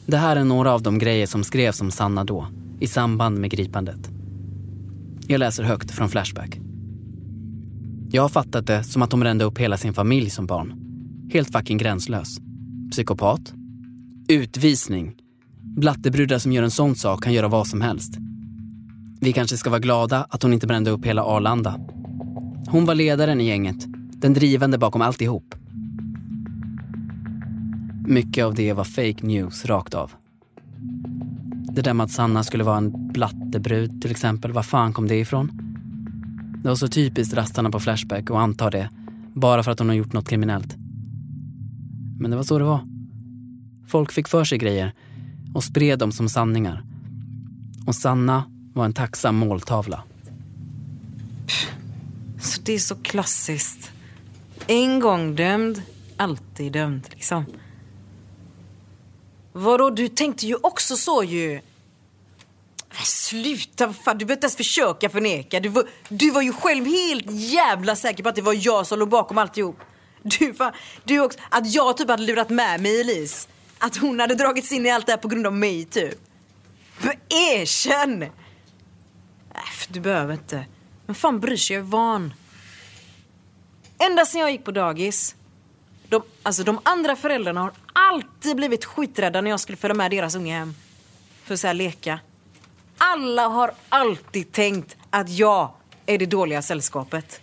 Det 0.06 0.18
här 0.18 0.36
är 0.36 0.44
några 0.44 0.74
av 0.74 0.82
de 0.82 1.00
grejer 1.00 1.28
som 1.28 1.44
skrevs 1.44 1.82
om 1.82 1.92
Sanna 1.92 2.24
då. 2.24 2.48
i 2.80 2.88
samband 2.88 3.38
med 3.38 3.50
gripandet. 3.50 4.10
Jag 5.28 5.40
läser 5.40 5.64
högt 5.64 5.92
från 5.92 6.10
Flashback. 6.10 6.67
Jag 8.12 8.22
har 8.22 8.30
fattat 8.30 8.68
det 8.68 8.84
som 8.84 9.02
att 9.02 9.12
hon 9.12 9.20
brände 9.20 9.46
upp 9.46 9.58
hela 9.58 9.78
sin 9.78 9.94
familj 9.94 10.30
som 10.30 10.46
barn. 10.46 10.74
Helt 11.34 11.52
fucking 11.52 11.78
gränslös. 11.78 12.38
Psykopat. 12.92 13.54
Utvisning. 14.30 15.16
Blattebrudar 15.62 16.40
som 16.40 16.52
gör 16.52 16.64
en 16.64 16.72
sån 16.72 16.96
sak 16.96 17.24
kan 17.24 17.34
göra 17.34 17.48
vad 17.48 17.68
som 17.68 17.82
helst. 17.82 18.18
Vi 19.22 19.34
kanske 19.34 19.58
ska 19.58 19.70
vara 19.70 19.80
glada 19.80 20.28
att 20.30 20.44
hon 20.44 20.54
inte 20.54 20.68
brände 20.68 20.92
upp 20.92 21.06
hela 21.06 21.24
Arlanda. 21.24 21.80
Hon 22.68 22.86
var 22.86 22.96
ledaren 22.96 23.42
i 23.42 23.48
gänget, 23.48 23.86
den 24.12 24.34
drivande 24.34 24.78
bakom 24.78 25.02
alltihop. 25.02 25.56
Mycket 28.08 28.46
av 28.46 28.56
det 28.56 28.74
var 28.74 28.84
fake 28.84 29.26
news 29.26 29.66
rakt 29.66 29.94
av. 29.94 30.12
Det 31.72 31.82
där 31.82 31.94
med 31.94 32.04
att 32.04 32.12
Sanna 32.12 32.44
skulle 32.44 32.64
vara 32.64 32.78
en 32.78 33.12
blattebrud 33.14 34.02
till 34.02 34.12
exempel, 34.12 34.52
var 34.52 34.64
fan 34.64 34.94
kom 34.94 35.08
det 35.08 35.16
ifrån? 35.16 35.67
Det 36.62 36.68
var 36.68 36.76
så 36.76 36.88
typiskt 36.88 37.34
rastarna 37.34 37.72
på 37.72 37.80
Flashback 37.80 38.30
och 38.30 38.42
anta 38.42 38.70
det, 38.70 38.90
bara 39.34 39.64
för 39.64 39.72
att 39.72 39.80
hon 39.80 39.90
har 39.90 39.96
gjort 39.96 40.14
något 40.14 40.30
kriminellt. 40.30 40.76
Men 42.20 42.32
det 42.32 42.38
var 42.38 42.44
så 42.44 42.60
det 42.60 42.66
var. 42.66 42.80
Folk 43.88 44.12
fick 44.12 44.28
för 44.28 44.44
sig 44.44 44.58
grejer 44.58 44.94
och 45.54 45.64
spred 45.64 46.00
dem 46.00 46.12
som 46.12 46.30
sanningar. 46.30 46.84
Och 47.88 47.96
Sanna 47.96 48.44
var 48.74 48.86
en 48.86 48.94
tacksam 48.94 49.36
måltavla. 49.36 50.04
Så 52.42 52.62
det 52.62 52.74
är 52.74 52.80
så 52.80 52.96
klassiskt. 52.96 53.92
En 54.68 55.00
gång 55.00 55.36
dömd, 55.36 55.82
alltid 56.18 56.72
dömd 56.72 57.08
liksom. 57.12 57.46
Vadå, 59.54 59.90
du 59.90 60.08
tänkte 60.08 60.48
ju 60.48 60.56
också 60.56 60.96
så 60.96 61.24
ju. 61.24 61.62
Sluta, 63.04 63.94
fan, 63.94 64.18
du 64.18 64.26
behöver 64.26 64.38
inte 64.38 64.46
ens 64.46 64.58
försöka 64.58 65.10
förneka. 65.10 65.60
Du 65.60 65.70
var, 65.70 65.88
du 66.10 66.32
var 66.32 66.42
ju 66.42 66.54
själv 66.54 66.86
helt 66.86 67.26
jävla 67.30 67.96
säker 67.96 68.24
på 68.24 68.30
att 68.30 68.36
det 68.36 68.42
var 68.42 68.58
jag 68.68 68.88
som 68.88 69.00
låg 69.00 69.10
bakom 69.10 69.38
alltihop. 69.38 69.80
Du, 70.24 70.54
fan, 70.54 70.74
du 71.04 71.20
också, 71.20 71.40
att 71.50 71.74
jag 71.74 71.98
typ 71.98 72.10
hade 72.10 72.24
lurat 72.24 72.50
med 72.50 72.82
mig 72.82 73.02
Elise. 73.02 73.50
Att 73.78 73.98
hon 73.98 74.20
hade 74.20 74.36
dragits 74.36 74.72
in 74.72 74.86
i 74.86 74.92
allt 74.92 75.06
det 75.06 75.12
här 75.12 75.18
på 75.18 75.28
grund 75.28 75.48
av 75.48 75.54
mig 75.54 75.86
typ. 75.86 76.20
Men 76.98 77.14
erkänn! 77.30 78.24
Äh, 78.24 78.30
du 79.90 80.00
behöver 80.00 80.34
inte. 80.34 80.66
Men 81.06 81.16
fan 81.16 81.40
bryr 81.40 81.58
sig, 81.58 81.76
jag 81.76 81.86
är 81.86 81.90
van. 81.90 82.34
Ända 84.00 84.26
sen 84.26 84.42
jag 84.42 84.52
gick 84.52 84.66
på 84.66 84.72
dagis. 84.72 85.36
De, 86.10 86.22
alltså 86.44 86.64
de 86.64 86.80
andra 86.84 87.16
föräldrarna 87.16 87.62
har 87.62 87.72
alltid 87.94 88.56
blivit 88.56 88.86
skiträdda 88.86 89.42
när 89.42 89.50
jag 89.50 89.60
skulle 89.60 89.78
följa 89.78 89.96
med 89.96 90.12
deras 90.12 90.36
unge 90.36 90.58
hem. 90.58 90.76
För 91.44 91.54
att 91.54 91.60
så 91.60 91.68
här 91.68 91.74
leka. 91.74 92.20
Alla 93.14 93.48
har 93.48 93.74
alltid 93.90 94.52
tänkt 94.52 94.98
att 95.10 95.30
jag 95.30 95.72
är 96.06 96.18
det 96.18 96.26
dåliga 96.26 96.62
sällskapet. 96.62 97.42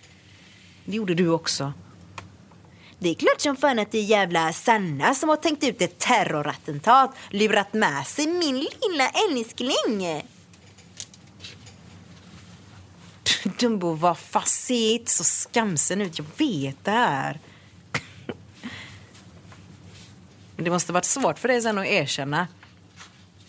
Det 0.84 0.96
gjorde 0.96 1.14
du 1.14 1.28
också. 1.28 1.72
Det 2.98 3.10
är 3.10 3.14
klart 3.14 3.40
som 3.40 3.56
fan 3.56 3.78
att 3.78 3.90
det 3.92 3.98
är 3.98 4.04
jävla 4.04 4.52
Sanna 4.52 5.14
som 5.14 5.28
har 5.28 5.36
tänkt 5.36 5.64
ut 5.64 5.82
ett 5.82 5.98
terrorattentat, 5.98 7.10
lurat 7.30 7.72
med 7.72 8.06
sig 8.06 8.26
min 8.26 8.54
lilla 8.54 9.08
älskling. 9.30 10.22
Dumbo, 13.58 14.14
se 14.44 14.92
inte 14.92 15.10
så 15.10 15.24
skamsen 15.24 16.00
ut. 16.00 16.18
Jag 16.18 16.26
vet 16.36 16.84
det 16.84 16.90
här. 16.90 17.40
Men 20.56 20.64
det 20.64 20.70
måste 20.70 20.92
varit 20.92 21.04
svårt 21.04 21.38
för 21.38 21.48
dig 21.48 21.62
sen 21.62 21.78
att 21.78 21.86
erkänna 21.86 22.48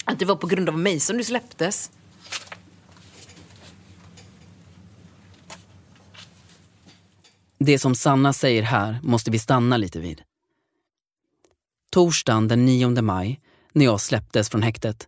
att 0.06 0.20
det 0.20 0.26
var 0.26 0.36
på 0.36 0.48
grund 0.48 0.70
av 0.70 0.78
mig 0.78 1.00
som 1.00 1.18
du 1.18 1.24
släpptes. 1.24 1.92
Det 7.66 7.80
som 7.80 7.96
Sanna 7.96 8.34
säger 8.34 8.64
här 8.64 9.00
måste 9.04 9.32
vi 9.32 9.40
stanna 9.40 9.78
lite 9.78 10.00
vid. 10.00 10.22
Torsdagen 11.92 12.48
den 12.48 12.66
9 12.66 13.02
maj, 13.02 13.42
när 13.72 13.86
jag 13.86 14.02
släpptes 14.02 14.50
från 14.50 14.62
häktet, 14.62 15.08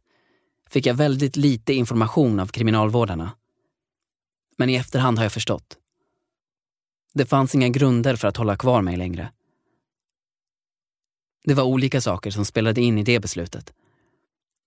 fick 0.69 0.85
jag 0.85 0.93
väldigt 0.93 1.35
lite 1.35 1.73
information 1.73 2.39
av 2.39 2.47
kriminalvårdarna. 2.47 3.31
Men 4.57 4.69
i 4.69 4.75
efterhand 4.75 5.17
har 5.17 5.25
jag 5.25 5.31
förstått. 5.31 5.77
Det 7.13 7.25
fanns 7.25 7.55
inga 7.55 7.69
grunder 7.69 8.15
för 8.15 8.27
att 8.27 8.37
hålla 8.37 8.57
kvar 8.57 8.81
mig 8.81 8.97
längre. 8.97 9.31
Det 11.43 11.53
var 11.53 11.63
olika 11.63 12.01
saker 12.01 12.31
som 12.31 12.45
spelade 12.45 12.81
in 12.81 12.97
i 12.97 13.03
det 13.03 13.19
beslutet. 13.19 13.73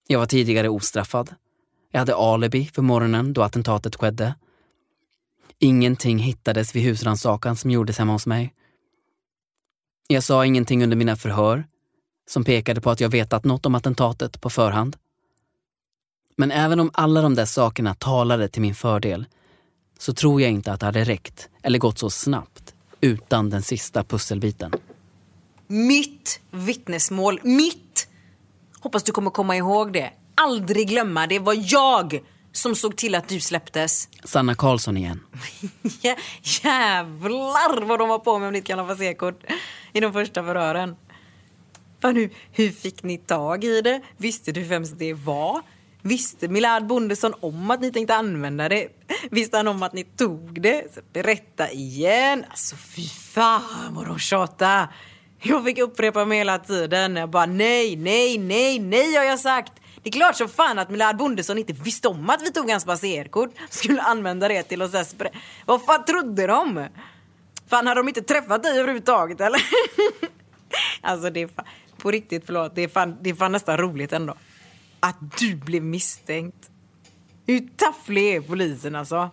Jag 0.06 0.18
var 0.18 0.26
tidigare 0.26 0.68
ostraffad. 0.68 1.34
Jag 1.90 1.98
hade 1.98 2.16
alibi 2.16 2.66
för 2.66 2.82
morgonen 2.82 3.32
då 3.32 3.42
attentatet 3.42 3.96
skedde. 3.96 4.34
Ingenting 5.62 6.18
hittades 6.18 6.74
vid 6.74 6.82
husrannsakan 6.82 7.56
som 7.56 7.70
gjordes 7.70 7.98
hemma 7.98 8.12
hos 8.12 8.26
mig. 8.26 8.54
Jag 10.08 10.22
sa 10.22 10.46
ingenting 10.46 10.82
under 10.82 10.96
mina 10.96 11.16
förhör 11.16 11.64
som 12.30 12.44
pekade 12.44 12.80
på 12.80 12.90
att 12.90 13.00
jag 13.00 13.08
vetat 13.08 13.44
något 13.44 13.66
om 13.66 13.74
attentatet 13.74 14.40
på 14.40 14.50
förhand. 14.50 14.96
Men 16.36 16.50
även 16.50 16.80
om 16.80 16.90
alla 16.94 17.22
de 17.22 17.34
där 17.34 17.44
sakerna 17.44 17.94
talade 17.94 18.48
till 18.48 18.62
min 18.62 18.74
fördel 18.74 19.26
så 19.98 20.14
tror 20.14 20.42
jag 20.42 20.50
inte 20.50 20.72
att 20.72 20.80
det 20.80 20.86
hade 20.86 21.04
räckt 21.04 21.48
eller 21.62 21.78
gått 21.78 21.98
så 21.98 22.10
snabbt 22.10 22.74
utan 23.00 23.50
den 23.50 23.62
sista 23.62 24.04
pusselbiten. 24.04 24.72
Mitt 25.66 26.40
vittnesmål, 26.50 27.40
mitt! 27.42 28.08
Hoppas 28.80 29.02
du 29.02 29.12
kommer 29.12 29.30
komma 29.30 29.56
ihåg 29.56 29.92
det. 29.92 30.12
Aldrig 30.34 30.88
glömma, 30.88 31.26
det 31.26 31.38
var 31.38 31.56
jag 31.72 32.20
som 32.52 32.74
såg 32.74 32.96
till 32.96 33.14
att 33.14 33.28
du 33.28 33.40
släpptes. 33.40 34.08
Sanna 34.24 34.54
Karlsson 34.54 34.96
igen. 34.96 35.20
Jä 35.82 36.16
jävlar 36.42 37.82
vad 37.82 37.98
de 37.98 38.08
var 38.08 38.18
på 38.18 38.38
med 38.38 38.48
om 38.48 38.54
ditt 38.54 38.66
gamla 38.66 38.86
passerkort 38.86 39.44
i 39.92 40.00
de 40.00 40.12
första 40.12 40.44
förhören. 40.44 40.96
Fan, 42.02 42.16
hur, 42.16 42.30
hur 42.52 42.70
fick 42.70 43.02
ni 43.02 43.18
tag 43.18 43.64
i 43.64 43.80
det? 43.80 44.00
Visste 44.16 44.52
du 44.52 44.62
vem 44.62 44.84
det 44.98 45.14
var? 45.14 45.62
Visste 46.02 46.48
Milad 46.48 46.86
Bondesson 46.86 47.34
om 47.40 47.70
att 47.70 47.80
ni 47.80 47.92
tänkte 47.92 48.14
använda 48.14 48.68
det? 48.68 48.88
Visste 49.30 49.56
han 49.56 49.68
om 49.68 49.82
att 49.82 49.92
ni 49.92 50.04
tog 50.04 50.62
det? 50.62 50.94
Så 50.94 51.00
berätta 51.12 51.70
igen. 51.70 52.44
Alltså 52.50 52.76
fy 52.76 53.08
fan 53.08 53.94
vad 53.94 54.06
de 54.06 54.18
tjatade. 54.18 54.88
Jag 55.42 55.64
fick 55.64 55.78
upprepa 55.78 56.24
mig 56.24 56.38
hela 56.38 56.58
tiden. 56.58 57.16
Jag 57.16 57.30
bara 57.30 57.46
nej, 57.46 57.96
nej, 57.96 58.38
nej, 58.38 58.78
nej 58.78 59.14
har 59.14 59.24
jag 59.24 59.40
sagt. 59.40 59.72
Det 60.02 60.08
är 60.08 60.12
klart 60.12 60.36
som 60.36 60.48
fan 60.48 60.78
att 60.78 60.90
Milad 60.90 61.16
Bondesson 61.16 61.58
inte 61.58 61.72
visste 61.72 62.08
om 62.08 62.30
att 62.30 62.42
vi 62.42 62.52
tog 62.52 62.70
hans 62.70 62.84
passerkort. 62.84 63.50
Skulle 63.70 64.02
använda 64.02 64.48
det 64.48 64.62
till 64.62 64.82
att 64.82 64.90
säga 64.90 65.30
Vad 65.66 65.84
fan 65.84 66.04
trodde 66.04 66.46
de? 66.46 66.88
Fan 67.68 67.86
hade 67.86 68.00
de 68.00 68.08
inte 68.08 68.22
träffat 68.22 68.62
dig 68.62 68.78
överhuvudtaget 68.78 69.40
eller? 69.40 69.60
alltså 71.00 71.30
det 71.30 71.40
är 71.40 71.48
fan, 71.48 71.64
på 71.98 72.10
riktigt 72.10 72.42
förlåt, 72.46 72.74
det 72.74 72.82
är, 72.82 72.88
fan, 72.88 73.16
det 73.20 73.30
är 73.30 73.34
fan 73.34 73.52
nästan 73.52 73.76
roligt 73.76 74.12
ändå. 74.12 74.34
Att 75.00 75.38
du 75.38 75.56
blev 75.56 75.82
misstänkt. 75.82 76.70
Hur 77.46 77.68
tafflig 77.76 78.34
är 78.34 78.40
polisen 78.40 78.96
alltså? 78.96 79.30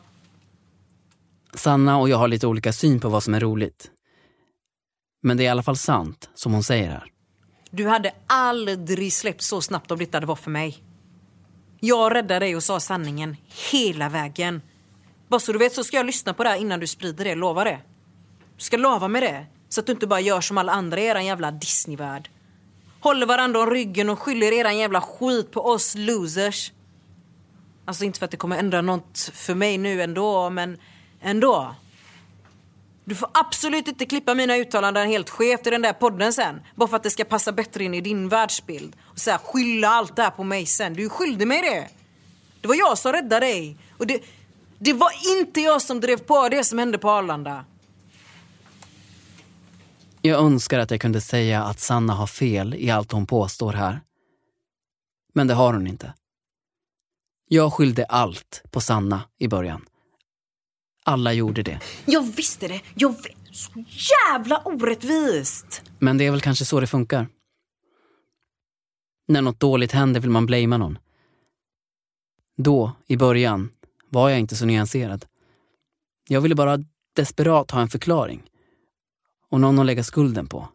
Sanna 1.53 1.97
och 1.97 2.09
jag 2.09 2.17
har 2.17 2.27
lite 2.27 2.47
olika 2.47 2.73
syn 2.73 2.99
på 2.99 3.09
vad 3.09 3.23
som 3.23 3.33
är 3.33 3.39
roligt. 3.39 3.91
Men 5.23 5.37
det 5.37 5.43
är 5.43 5.45
i 5.45 5.49
alla 5.49 5.63
fall 5.63 5.77
sant, 5.77 6.29
som 6.35 6.53
hon 6.53 6.63
säger 6.63 6.89
här. 6.89 7.11
Du 7.71 7.87
hade 7.87 8.13
aldrig 8.27 9.13
släppt 9.13 9.41
så 9.41 9.61
snabbt 9.61 9.91
om 9.91 9.99
detta 9.99 10.19
det 10.19 10.25
var 10.25 10.35
för 10.35 10.51
mig. 10.51 10.83
Jag 11.79 12.15
räddade 12.15 12.39
dig 12.39 12.55
och 12.55 12.63
sa 12.63 12.79
sanningen 12.79 13.37
hela 13.71 14.09
vägen. 14.09 14.61
Bara 15.27 15.39
så 15.39 15.51
du 15.51 15.59
vet 15.59 15.73
så 15.73 15.83
ska 15.83 15.97
jag 15.97 16.05
lyssna 16.05 16.33
på 16.33 16.43
det 16.43 16.49
här 16.49 16.57
innan 16.57 16.79
du 16.79 16.87
sprider 16.87 17.25
det, 17.25 17.35
lova 17.35 17.63
det. 17.63 17.79
Du 18.57 18.63
ska 18.63 18.77
lova 18.77 19.07
mig 19.07 19.21
det, 19.21 19.45
så 19.69 19.79
att 19.79 19.85
du 19.85 19.91
inte 19.91 20.07
bara 20.07 20.19
gör 20.19 20.41
som 20.41 20.57
alla 20.57 20.71
andra 20.71 20.99
i 20.99 21.05
eran 21.05 21.25
jävla 21.25 21.51
Disneyvärld. 21.51 22.29
Håller 22.99 23.25
varandra 23.25 23.59
om 23.59 23.69
ryggen 23.69 24.09
och 24.09 24.19
skyller 24.19 24.51
eran 24.51 24.77
jävla 24.77 25.01
skit 25.01 25.51
på 25.51 25.61
oss 25.61 25.95
losers. 25.95 26.71
Alltså 27.85 28.03
inte 28.03 28.19
för 28.19 28.25
att 28.25 28.31
det 28.31 28.37
kommer 28.37 28.57
ändra 28.57 28.81
något 28.81 29.31
för 29.33 29.55
mig 29.55 29.77
nu 29.77 30.01
ändå, 30.01 30.49
men 30.49 30.77
ändå. 31.21 31.75
Du 33.07 33.15
får 33.15 33.29
absolut 33.33 33.87
inte 33.87 34.05
klippa 34.05 34.33
mina 34.33 34.55
uttalanden 34.55 35.07
helt 35.07 35.29
skevt 35.29 35.67
i 35.67 35.69
den 35.69 35.81
där 35.81 35.93
podden 35.93 36.33
sen. 36.33 36.61
Bara 36.75 36.87
för 36.87 36.97
att 36.97 37.03
det 37.03 37.09
ska 37.09 37.23
passa 37.23 37.51
bättre 37.51 37.83
in 37.83 37.93
i 37.93 38.01
din 38.01 38.29
världsbild. 38.29 38.95
Och 39.03 39.19
så 39.19 39.31
här, 39.31 39.37
skylla 39.37 39.87
allt 39.87 40.15
det 40.15 40.21
här 40.21 40.29
på 40.29 40.43
mig 40.43 40.65
sen. 40.65 40.93
Du 40.93 41.05
är 41.05 41.09
skyldig 41.09 41.47
mig 41.47 41.61
det. 41.61 41.87
Det 42.61 42.67
var 42.67 42.75
jag 42.75 42.97
som 42.97 43.11
räddade 43.11 43.45
dig. 43.45 43.77
Och 43.97 44.07
det, 44.07 44.23
det 44.79 44.93
var 44.93 45.11
inte 45.39 45.61
jag 45.61 45.81
som 45.81 45.99
drev 45.99 46.17
på 46.17 46.49
det 46.49 46.63
som 46.63 46.79
hände 46.79 46.97
på 46.97 47.09
Arlanda. 47.09 47.65
Jag 50.21 50.39
önskar 50.39 50.79
att 50.79 50.91
jag 50.91 51.01
kunde 51.01 51.21
säga 51.21 51.63
att 51.63 51.79
Sanna 51.79 52.13
har 52.13 52.27
fel 52.27 52.75
i 52.75 52.89
allt 52.89 53.11
hon 53.11 53.25
påstår 53.25 53.73
här. 53.73 54.01
Men 55.33 55.47
det 55.47 55.53
har 55.53 55.73
hon 55.73 55.87
inte. 55.87 56.13
Jag 57.47 57.73
skyllde 57.73 58.05
allt 58.05 58.63
på 58.71 58.81
Sanna 58.81 59.21
i 59.37 59.47
början. 59.47 59.85
Alla 61.07 61.33
gjorde 61.33 61.63
det. 61.63 61.79
Jag 62.05 62.21
visste 62.35 62.67
det! 62.67 62.81
Jag 62.95 63.15
Så 63.51 63.83
jävla 63.87 64.61
orättvist! 64.65 65.81
Men 65.99 66.17
det 66.17 66.25
är 66.25 66.31
väl 66.31 66.41
kanske 66.41 66.65
så 66.65 66.79
det 66.79 66.87
funkar. 66.87 67.27
När 69.27 69.41
något 69.41 69.59
dåligt 69.59 69.91
händer 69.91 70.19
vill 70.19 70.29
man 70.29 70.45
blamea 70.45 70.77
någon. 70.77 70.97
Då, 72.57 72.91
i 73.07 73.17
början, 73.17 73.69
var 74.09 74.29
jag 74.29 74.39
inte 74.39 74.55
så 74.55 74.65
nyanserad. 74.65 75.25
Jag 76.27 76.41
ville 76.41 76.55
bara 76.55 76.79
desperat 77.15 77.71
ha 77.71 77.81
en 77.81 77.89
förklaring. 77.89 78.43
Och 79.49 79.61
någon 79.61 79.79
att 79.79 79.85
lägga 79.85 80.03
skulden 80.03 80.47
på. 80.47 80.67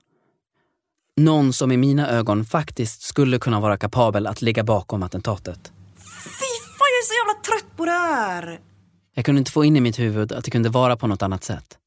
Någon 1.17 1.53
som 1.53 1.73
i 1.73 1.77
mina 1.77 2.11
ögon 2.11 2.45
faktiskt 2.45 3.03
skulle 3.03 3.39
kunna 3.39 3.61
vara 3.61 3.77
kapabel 3.77 4.27
att 4.27 4.43
ligga 4.43 4.65
bakom 4.65 5.03
attentatet. 5.03 5.73
Fy 5.99 6.53
fan, 6.79 6.89
jag 6.93 6.99
är 6.99 7.07
så 7.07 7.15
jävla 7.15 7.43
trött 7.43 7.77
på 7.77 7.85
det 7.85 7.91
här! 7.91 8.72
Jag 9.15 9.25
kunde 9.25 9.39
inte 9.39 9.51
få 9.51 9.65
in 9.65 9.77
i 9.77 9.81
mitt 9.81 9.99
huvud 9.99 10.33
att 10.33 10.45
det 10.45 10.51
kunde 10.51 10.69
vara 10.69 10.97
på 10.97 11.07
något 11.07 11.23
annat 11.23 11.45
sätt. 11.45 11.79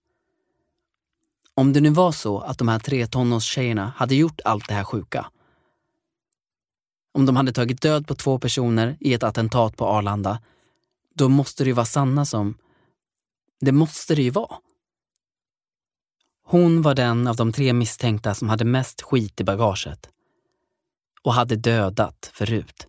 Om 1.53 1.74
det 1.74 1.82
nu 1.82 1.89
var 1.89 2.12
så 2.12 2.39
att 2.39 2.58
de 2.58 2.67
här 2.67 2.79
tre 2.79 3.08
tonårstjejerna 3.08 3.94
hade 3.96 4.15
gjort 4.15 4.41
allt 4.46 4.67
det 4.67 4.74
här 4.74 4.84
sjuka. 4.84 5.32
Om 7.13 7.25
de 7.25 7.36
hade 7.36 7.53
tagit 7.53 7.82
död 7.82 8.08
på 8.08 8.15
två 8.15 8.39
personer 8.39 8.98
i 9.00 9.13
ett 9.13 9.24
attentat 9.24 9.77
på 9.77 9.86
Arlanda, 9.86 10.41
då 11.13 11.29
måste 11.29 11.63
det 11.63 11.67
ju 11.67 11.74
vara 11.74 11.86
Sanna 11.86 12.25
som... 12.25 12.58
Det 13.60 13.72
måste 13.72 14.15
det 14.15 14.22
ju 14.22 14.29
vara. 14.29 14.55
Hon 16.44 16.82
var 16.82 16.96
den 16.96 17.27
av 17.27 17.36
de 17.36 17.53
tre 17.53 17.74
misstänkta 17.74 18.36
som 18.36 18.50
hade 18.50 18.65
mest 18.65 19.01
skit 19.01 19.41
i 19.41 19.44
bagaget. 19.44 20.10
Och 21.22 21.34
hade 21.34 21.55
dödat 21.55 22.32
förut. 22.34 22.88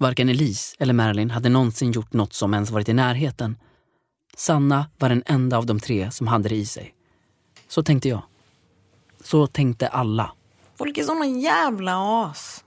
Varken 0.00 0.28
Elise 0.28 0.76
eller 0.78 0.94
Marilyn 0.94 1.30
hade 1.30 1.48
någonsin 1.48 1.92
gjort 1.92 2.12
något 2.12 2.32
som 2.32 2.54
ens 2.54 2.70
varit 2.70 2.88
i 2.88 2.92
närheten. 2.92 3.56
Sanna 4.36 4.86
var 4.98 5.08
den 5.08 5.22
enda 5.26 5.58
av 5.58 5.66
de 5.66 5.80
tre 5.80 6.10
som 6.10 6.26
hade 6.26 6.48
det 6.48 6.56
i 6.56 6.66
sig. 6.66 6.94
Så 7.68 7.82
tänkte 7.82 8.08
jag. 8.08 8.22
Så 9.20 9.46
tänkte 9.46 9.88
alla. 9.88 10.32
Folk 10.76 10.98
är 10.98 11.02
såna 11.02 11.26
jävla 11.26 12.24
as. 12.24 12.64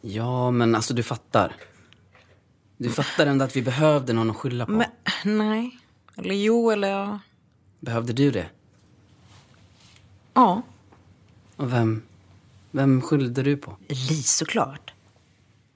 Ja, 0.00 0.50
men 0.50 0.74
alltså 0.74 0.94
du 0.94 1.02
fattar. 1.02 1.56
Du 2.76 2.90
fattar 2.90 3.26
ändå 3.26 3.44
att 3.44 3.56
vi 3.56 3.62
behövde 3.62 4.12
någon 4.12 4.30
att 4.30 4.36
skylla 4.36 4.66
på. 4.66 4.72
Men 4.72 4.88
nej. 5.24 5.78
Eller 6.16 6.34
jo, 6.34 6.70
eller 6.70 6.88
ja. 6.88 7.18
Behövde 7.80 8.12
du 8.12 8.30
det? 8.30 8.46
Ja. 10.34 10.62
Och 11.56 11.72
vem, 11.72 12.02
vem 12.70 13.02
skyllde 13.02 13.42
du 13.42 13.56
på? 13.56 13.76
Elise 13.88 14.38
såklart. 14.38 14.93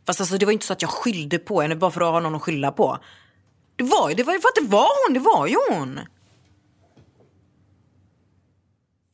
Fast 0.08 0.20
alltså, 0.20 0.38
det 0.38 0.46
var 0.46 0.52
inte 0.52 0.66
så 0.66 0.72
att 0.72 0.82
jag 0.82 0.90
skyllde 0.90 1.38
på 1.38 1.60
henne 1.60 1.76
bara 1.76 1.90
för 1.90 2.00
att 2.00 2.12
ha 2.12 2.20
någon 2.20 2.34
att 2.34 2.42
skylla 2.42 2.72
på. 2.72 2.98
Det 3.76 3.84
var 3.84 4.08
ju 4.08 4.14
det 4.14 4.22
var 4.22 4.34
ju 4.34 4.40
för 4.40 4.48
att 4.48 4.64
det 4.64 4.70
var 4.70 5.06
hon, 5.06 5.14
det 5.14 5.20
var 5.20 5.46
ju 5.46 5.56
hon. 5.70 6.00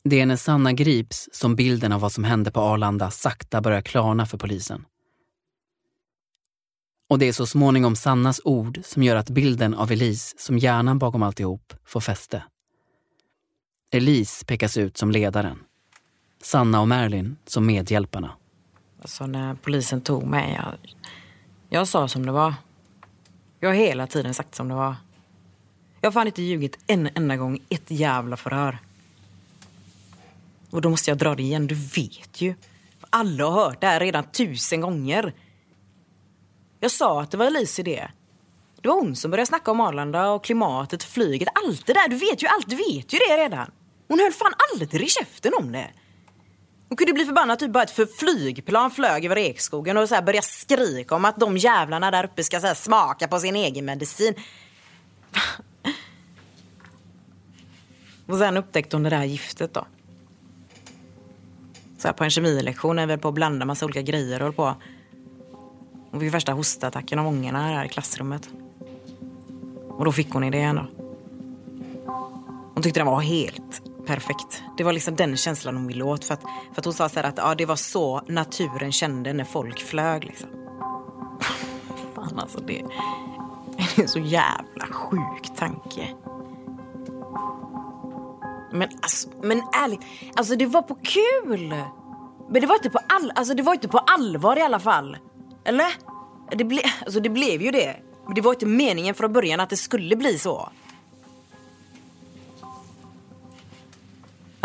Det 0.03 0.21
är 0.21 0.25
när 0.25 0.35
Sanna 0.35 0.73
grips 0.73 1.29
som 1.31 1.55
bilden 1.55 1.91
av 1.91 2.01
vad 2.01 2.11
som 2.11 2.23
hände 2.23 2.51
på 2.51 2.59
Arlanda 2.59 3.11
sakta 3.11 3.61
börjar 3.61 3.81
klarna 3.81 4.25
för 4.25 4.37
polisen. 4.37 4.85
Och 7.09 7.19
det 7.19 7.25
är 7.25 7.33
så 7.33 7.45
småningom 7.45 7.95
Sannas 7.95 8.41
ord 8.43 8.79
som 8.83 9.03
gör 9.03 9.15
att 9.15 9.29
bilden 9.29 9.73
av 9.73 9.91
Elise 9.91 10.35
som 10.37 10.57
hjärnan 10.57 10.99
bakom 10.99 11.23
alltihop 11.23 11.73
får 11.85 11.99
fäste. 12.01 12.43
Elise 13.91 14.45
pekas 14.45 14.77
ut 14.77 14.97
som 14.97 15.11
ledaren. 15.11 15.59
Sanna 16.41 16.81
och 16.81 16.87
Marilyn 16.87 17.37
som 17.45 17.65
medhjälparna. 17.65 18.31
Alltså 19.05 19.27
när 19.27 19.53
polisen 19.53 20.01
tog 20.01 20.23
mig, 20.23 20.53
jag, 20.57 20.77
jag 21.69 21.87
sa 21.87 22.07
som 22.07 22.25
det 22.25 22.31
var. 22.31 22.53
Jag 23.59 23.69
har 23.69 23.75
hela 23.75 24.07
tiden 24.07 24.33
sagt 24.33 24.55
som 24.55 24.67
det 24.67 24.75
var. 24.75 24.95
Jag 26.01 26.07
har 26.07 26.11
fan 26.11 26.27
inte 26.27 26.41
ljugit 26.41 26.79
en 26.87 27.09
enda 27.15 27.37
gång 27.37 27.59
i 27.69 27.75
ett 27.75 27.91
jävla 27.91 28.37
förhör. 28.37 28.77
Och 30.69 30.81
då 30.81 30.89
måste 30.89 31.11
jag 31.11 31.17
dra 31.17 31.35
det 31.35 31.43
igen, 31.43 31.67
du 31.67 31.75
vet 31.75 32.41
ju. 32.41 32.55
Alla 33.09 33.45
har 33.45 33.51
hört 33.51 33.81
det 33.81 33.87
här 33.87 33.99
redan 33.99 34.23
tusen 34.23 34.81
gånger. 34.81 35.33
Jag 36.79 36.91
sa 36.91 37.21
att 37.21 37.31
det 37.31 37.37
var 37.37 37.45
Elise 37.45 37.81
idé. 37.81 38.07
Det 38.81 38.87
var 38.87 38.95
hon 38.95 39.15
som 39.15 39.31
började 39.31 39.47
snacka 39.47 39.71
om 39.71 39.79
Arlanda 39.79 40.29
och 40.29 40.43
klimatet, 40.43 41.03
flyget, 41.03 41.49
allt 41.65 41.85
det 41.85 41.93
där. 41.93 42.09
Du 42.09 42.15
vet 42.15 42.43
ju 42.43 42.47
allt, 42.47 42.69
du 42.69 42.75
vet 42.75 43.13
ju 43.13 43.17
det 43.17 43.37
redan. 43.37 43.71
Hon 44.07 44.19
höll 44.19 44.31
fan 44.31 44.53
aldrig 44.71 45.01
i 45.03 45.09
käften 45.09 45.51
om 45.59 45.71
det. 45.71 45.89
Hon 46.89 46.97
kunde 46.97 47.13
bli 47.13 47.25
förbannad 47.25 47.59
typ 47.59 47.71
bara 47.71 47.83
ett 47.83 47.91
för 47.91 48.05
flygplan 48.05 48.91
flög 48.91 49.25
över 49.25 49.37
ekskogen 49.37 49.97
och 49.97 50.09
så 50.09 50.15
här 50.15 50.21
börja 50.21 50.41
skrika 50.41 51.15
om 51.15 51.25
att 51.25 51.39
de 51.39 51.57
jävlarna 51.57 52.11
där 52.11 52.25
uppe 52.25 52.43
ska 52.43 52.59
så 52.59 52.67
här 52.67 52.73
smaka 52.73 53.27
på 53.27 53.39
sin 53.39 53.55
egen 53.55 53.85
medicin. 53.85 54.33
Och 58.27 58.37
sen 58.37 58.57
upptäckte 58.57 58.95
hon 58.95 59.03
det 59.03 59.09
där 59.09 59.23
giftet 59.23 59.73
då. 59.73 59.85
Så 61.97 62.07
här 62.07 62.13
på 62.13 62.23
en 62.23 62.29
kemilektion 62.29 62.95
när 62.95 63.07
vi 63.07 63.17
på 63.17 63.27
att 63.27 63.33
blanda 63.33 63.65
massa 63.65 63.85
olika 63.85 64.01
grejer 64.01 64.41
och 64.41 64.55
på. 64.55 64.75
Hon 66.11 66.19
fick 66.21 66.33
värsta 66.33 66.51
hostattacken 66.51 67.19
av 67.19 67.27
ångorna 67.27 67.67
här 67.67 67.85
i 67.85 67.89
klassrummet. 67.89 68.49
Och 69.89 70.05
då 70.05 70.11
fick 70.11 70.29
hon 70.29 70.43
idén 70.43 70.75
då. 70.75 70.85
Hon 72.73 72.83
tyckte 72.83 72.99
den 72.99 73.07
var 73.07 73.21
helt 73.21 73.81
perfekt. 74.05 74.63
Det 74.77 74.83
var 74.83 74.93
liksom 74.93 75.15
den 75.15 75.37
känslan 75.37 75.75
hon 75.75 75.87
ville 75.87 76.03
åt. 76.03 76.25
För 76.25 76.33
att, 76.33 76.41
för 76.41 76.81
att 76.81 76.85
hon 76.85 76.93
sa 76.93 77.09
så 77.09 77.19
att 77.19 77.37
ja, 77.37 77.55
det 77.55 77.65
var 77.65 77.75
så 77.75 78.21
naturen 78.27 78.91
kände 78.91 79.33
när 79.33 79.43
folk 79.43 79.79
flög. 79.79 80.23
Liksom. 80.23 80.49
Fan 82.15 82.39
alltså, 82.39 82.59
det, 82.59 82.83
det 83.77 83.97
är 83.97 84.01
en 84.01 84.07
så 84.07 84.19
jävla 84.19 84.85
sjuk 84.91 85.55
tanke. 85.57 86.07
Men, 88.71 88.89
alltså, 89.01 89.29
men 89.41 89.61
ärligt, 89.83 90.01
alltså 90.35 90.55
det 90.55 90.65
var 90.65 90.81
på 90.81 90.95
kul. 90.95 91.75
Men 92.49 92.61
det 92.61 92.67
var 92.67 92.75
inte 92.75 92.89
på, 92.89 92.99
all, 93.09 93.31
alltså, 93.35 93.53
det 93.53 93.63
var 93.63 93.73
inte 93.73 93.87
på 93.87 93.97
allvar 93.97 94.57
i 94.57 94.61
alla 94.61 94.79
fall. 94.79 95.17
Eller? 95.65 95.87
Det, 96.51 96.63
ble, 96.63 96.81
alltså, 97.05 97.19
det 97.19 97.29
blev 97.29 97.61
ju 97.61 97.71
det. 97.71 97.95
Men 98.25 98.35
det 98.35 98.41
var 98.41 98.53
inte 98.53 98.65
meningen 98.65 99.15
från 99.15 99.33
början 99.33 99.59
att 99.59 99.69
det 99.69 99.77
skulle 99.77 100.15
bli 100.15 100.39
så. 100.39 100.69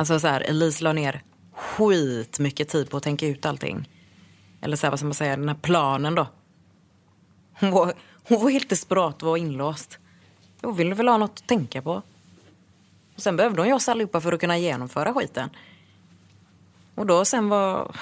Alltså 0.01 0.21
så 0.21 0.27
här, 0.29 0.41
Elise 0.41 0.85
la 0.85 0.93
ner 0.93 1.23
skit 1.55 2.39
mycket 2.39 2.69
tid 2.69 2.91
på 2.91 2.97
att 2.97 3.03
tänka 3.03 3.27
ut 3.27 3.47
allting. 3.47 3.89
Eller 4.61 4.77
så 4.77 4.87
här, 4.87 4.91
vad 4.91 4.99
ska 4.99 5.07
man 5.07 5.15
säga, 5.15 5.37
den 5.37 5.49
här 5.49 5.57
planen 5.63 6.15
då. 6.15 6.27
Hon 7.61 7.71
var, 7.71 7.93
hon 8.29 8.43
var 8.43 8.51
helt 8.51 8.69
desperat 8.69 9.23
och 9.23 9.29
var 9.29 9.37
inlåst. 9.37 9.99
Hon 10.63 10.77
ville 10.77 10.95
väl 10.95 11.09
ha 11.09 11.17
något 11.17 11.31
att 11.31 11.49
tänka 11.49 11.83
på. 11.83 12.03
Och 13.17 13.23
sen 13.23 13.37
behövde 13.37 13.61
hon 13.61 13.69
ju 13.69 13.75
oss 13.75 13.89
allihopa 13.89 14.21
för 14.21 14.33
att 14.33 14.41
kunna 14.41 14.59
genomföra 14.59 15.15
skiten. 15.15 15.51
Och 16.95 17.07
då 17.07 17.25
sen 17.25 17.49
var... 17.49 17.97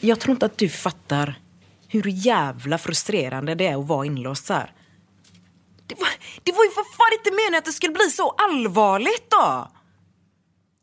Jag 0.00 0.20
tror 0.20 0.32
inte 0.32 0.46
att 0.46 0.58
du 0.58 0.68
fattar 0.68 1.40
hur 1.88 2.04
jävla 2.06 2.78
frustrerande 2.78 3.54
det 3.54 3.66
är 3.66 3.76
att 3.76 3.86
vara 3.86 4.06
inlåst 4.06 4.46
så 4.46 4.54
här. 4.54 4.72
Det 5.86 5.94
var, 6.00 6.08
det 6.44 6.52
var 6.52 6.64
ju 6.64 6.70
för 6.70 6.96
fan 6.96 7.18
inte 7.18 7.30
meningen 7.30 7.58
att 7.58 7.64
det 7.64 7.72
skulle 7.72 7.92
bli 7.92 8.10
så 8.10 8.30
allvarligt 8.30 9.30
då! 9.30 9.70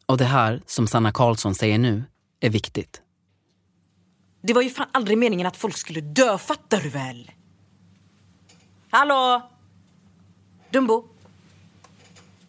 Och 0.08 0.18
det 0.18 0.26
här, 0.26 0.62
som 0.66 0.88
Sanna 0.88 1.12
Karlsson 1.12 1.56
säger 1.56 1.78
nu, 1.78 2.04
är 2.40 2.50
viktigt. 2.50 3.02
Det 4.42 4.54
var 4.54 4.62
ju 4.62 4.70
fan 4.70 4.88
aldrig 4.92 5.18
meningen 5.18 5.48
att 5.48 5.58
folk 5.58 5.78
skulle 5.78 6.02
dö, 6.02 6.38
fattar 6.38 6.82
du 6.82 6.90
väl? 6.90 7.32
Hallå? 8.90 9.50
Dumbo? 10.72 11.08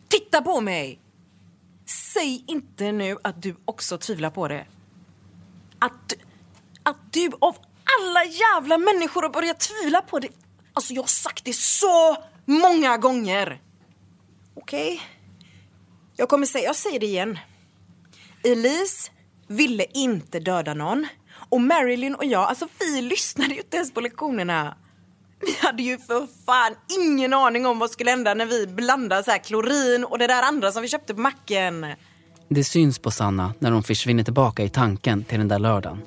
Titta 0.09 0.43
på 0.43 0.61
mig! 0.61 1.01
Säg 1.87 2.45
inte 2.47 2.93
nu 2.93 3.17
att 3.25 3.43
du 3.43 3.57
också 3.65 3.99
tvivlar 3.99 4.31
på 4.31 4.49
det. 4.49 4.67
Att, 5.79 6.15
att 6.83 7.13
du 7.13 7.31
av 7.41 7.57
alla 8.01 8.25
jävla 8.25 8.79
människor 8.79 9.23
har 9.23 9.31
börjat 9.31 9.61
tvivla 9.61 10.03
på 10.03 10.19
det. 10.19 10.29
Alltså 10.73 10.95
jag 10.95 11.03
har 11.03 11.07
sagt 11.07 11.45
det 11.45 11.53
så 11.53 12.17
många 12.45 12.97
gånger. 12.97 13.63
Okej? 14.55 14.95
Okay. 14.95 15.18
Jag 16.21 16.29
kommer 16.29 16.47
säga, 16.47 16.65
jag 16.65 16.77
säger 16.77 17.01
det 17.01 17.07
igen. 17.07 17.39
Elise 18.45 19.11
ville 19.47 19.85
inte 19.95 20.41
döda 20.41 20.75
någon. 20.75 21.07
Och 21.49 21.61
Marilyn 21.61 22.15
och 22.15 22.25
jag, 22.25 22.49
alltså 22.49 22.69
vi 22.81 23.03
lyssnade 23.03 23.55
ju 23.55 23.61
inte 23.61 23.77
ens 23.77 23.95
på 23.95 24.01
lektionerna. 24.01 24.77
Vi 25.41 25.67
hade 25.67 25.83
ju 25.83 25.99
för 25.99 26.29
fan 26.47 26.75
ingen 27.01 27.35
aning 27.35 27.67
om 27.67 27.79
vad 27.79 27.91
skulle 27.91 28.11
hända 28.11 28.35
när 28.35 28.47
vi 28.47 28.67
blandade 28.67 29.25
så 29.25 29.39
klorin 29.45 30.05
och 30.05 30.19
det 30.19 30.27
där 30.27 30.43
andra 30.43 30.73
som 30.73 30.83
vi 30.83 30.89
köpte 30.89 31.15
på 31.15 31.21
macken. 31.21 31.87
Det 32.49 32.65
syns 32.65 32.99
på 32.99 33.11
Sanna 33.11 33.55
när 33.59 33.71
hon 33.71 33.83
försvinner 33.83 34.25
tillbaka 34.25 34.63
i 34.63 34.69
tanken 34.69 35.25
till 35.25 35.39
den 35.39 35.49
där 35.49 35.59
lördagen. 35.59 36.01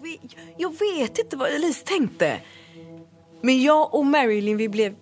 Jag 0.58 0.74
vet 0.80 1.18
inte 1.18 1.38
vad 1.38 1.50
Elise 1.50 1.86
tänkte. 1.86 2.40
Men 3.42 3.64
jag 3.64 3.94
och 3.94 4.06
Marilyn 4.06 4.58
vi 4.58 4.70
blev 4.70 4.96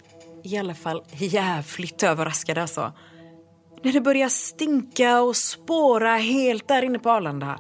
i 0.44 0.58
alla 0.58 0.76
fall 0.76 1.04
jävligt 1.12 2.04
överraskade 2.04 2.62
alltså. 2.62 2.94
När 3.84 3.94
det 3.94 4.02
börjar 4.02 4.30
stinka 4.30 5.22
och 5.22 5.36
spåra 5.36 6.18
helt 6.18 6.68
där 6.68 6.82
inne 6.82 7.00
på 7.00 7.10
Arlanda. 7.10 7.60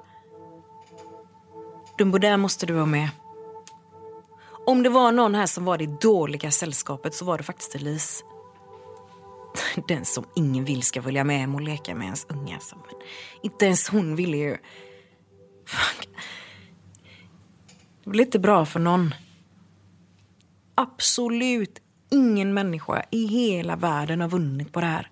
Dumbo, 1.97 2.17
där 2.17 2.37
måste 2.37 2.65
du 2.65 2.73
vara 2.73 2.85
med. 2.85 3.09
Om 4.65 4.83
det 4.83 4.89
var 4.89 5.11
någon 5.11 5.35
här 5.35 5.45
som 5.45 5.65
var 5.65 5.77
det 5.77 6.01
dåliga 6.01 6.51
sällskapet 6.51 7.13
så 7.13 7.25
var 7.25 7.37
det 7.37 7.43
faktiskt 7.43 7.75
Elise. 7.75 8.23
Den 9.87 10.05
som 10.05 10.25
ingen 10.35 10.65
vill 10.65 10.83
ska 10.83 11.01
följa 11.01 11.23
med 11.23 11.39
hem 11.39 11.55
och 11.55 11.61
leka 11.61 11.95
med 11.95 12.05
ens 12.05 12.25
unga. 12.29 12.55
Alltså. 12.55 12.75
Men 12.75 12.95
inte 13.41 13.65
ens 13.65 13.89
hon 13.89 14.15
ville 14.15 14.37
ju... 14.37 14.57
Det 18.03 18.09
blir 18.09 18.25
inte 18.25 18.39
bra 18.39 18.65
för 18.65 18.79
någon. 18.79 19.13
absolut 20.75 21.79
ingen 22.11 22.53
människa 22.53 23.05
i 23.11 23.25
hela 23.25 23.75
världen 23.75 24.21
har 24.21 24.29
vunnit 24.29 24.73
på 24.73 24.79
det 24.79 24.85
här. 24.85 25.11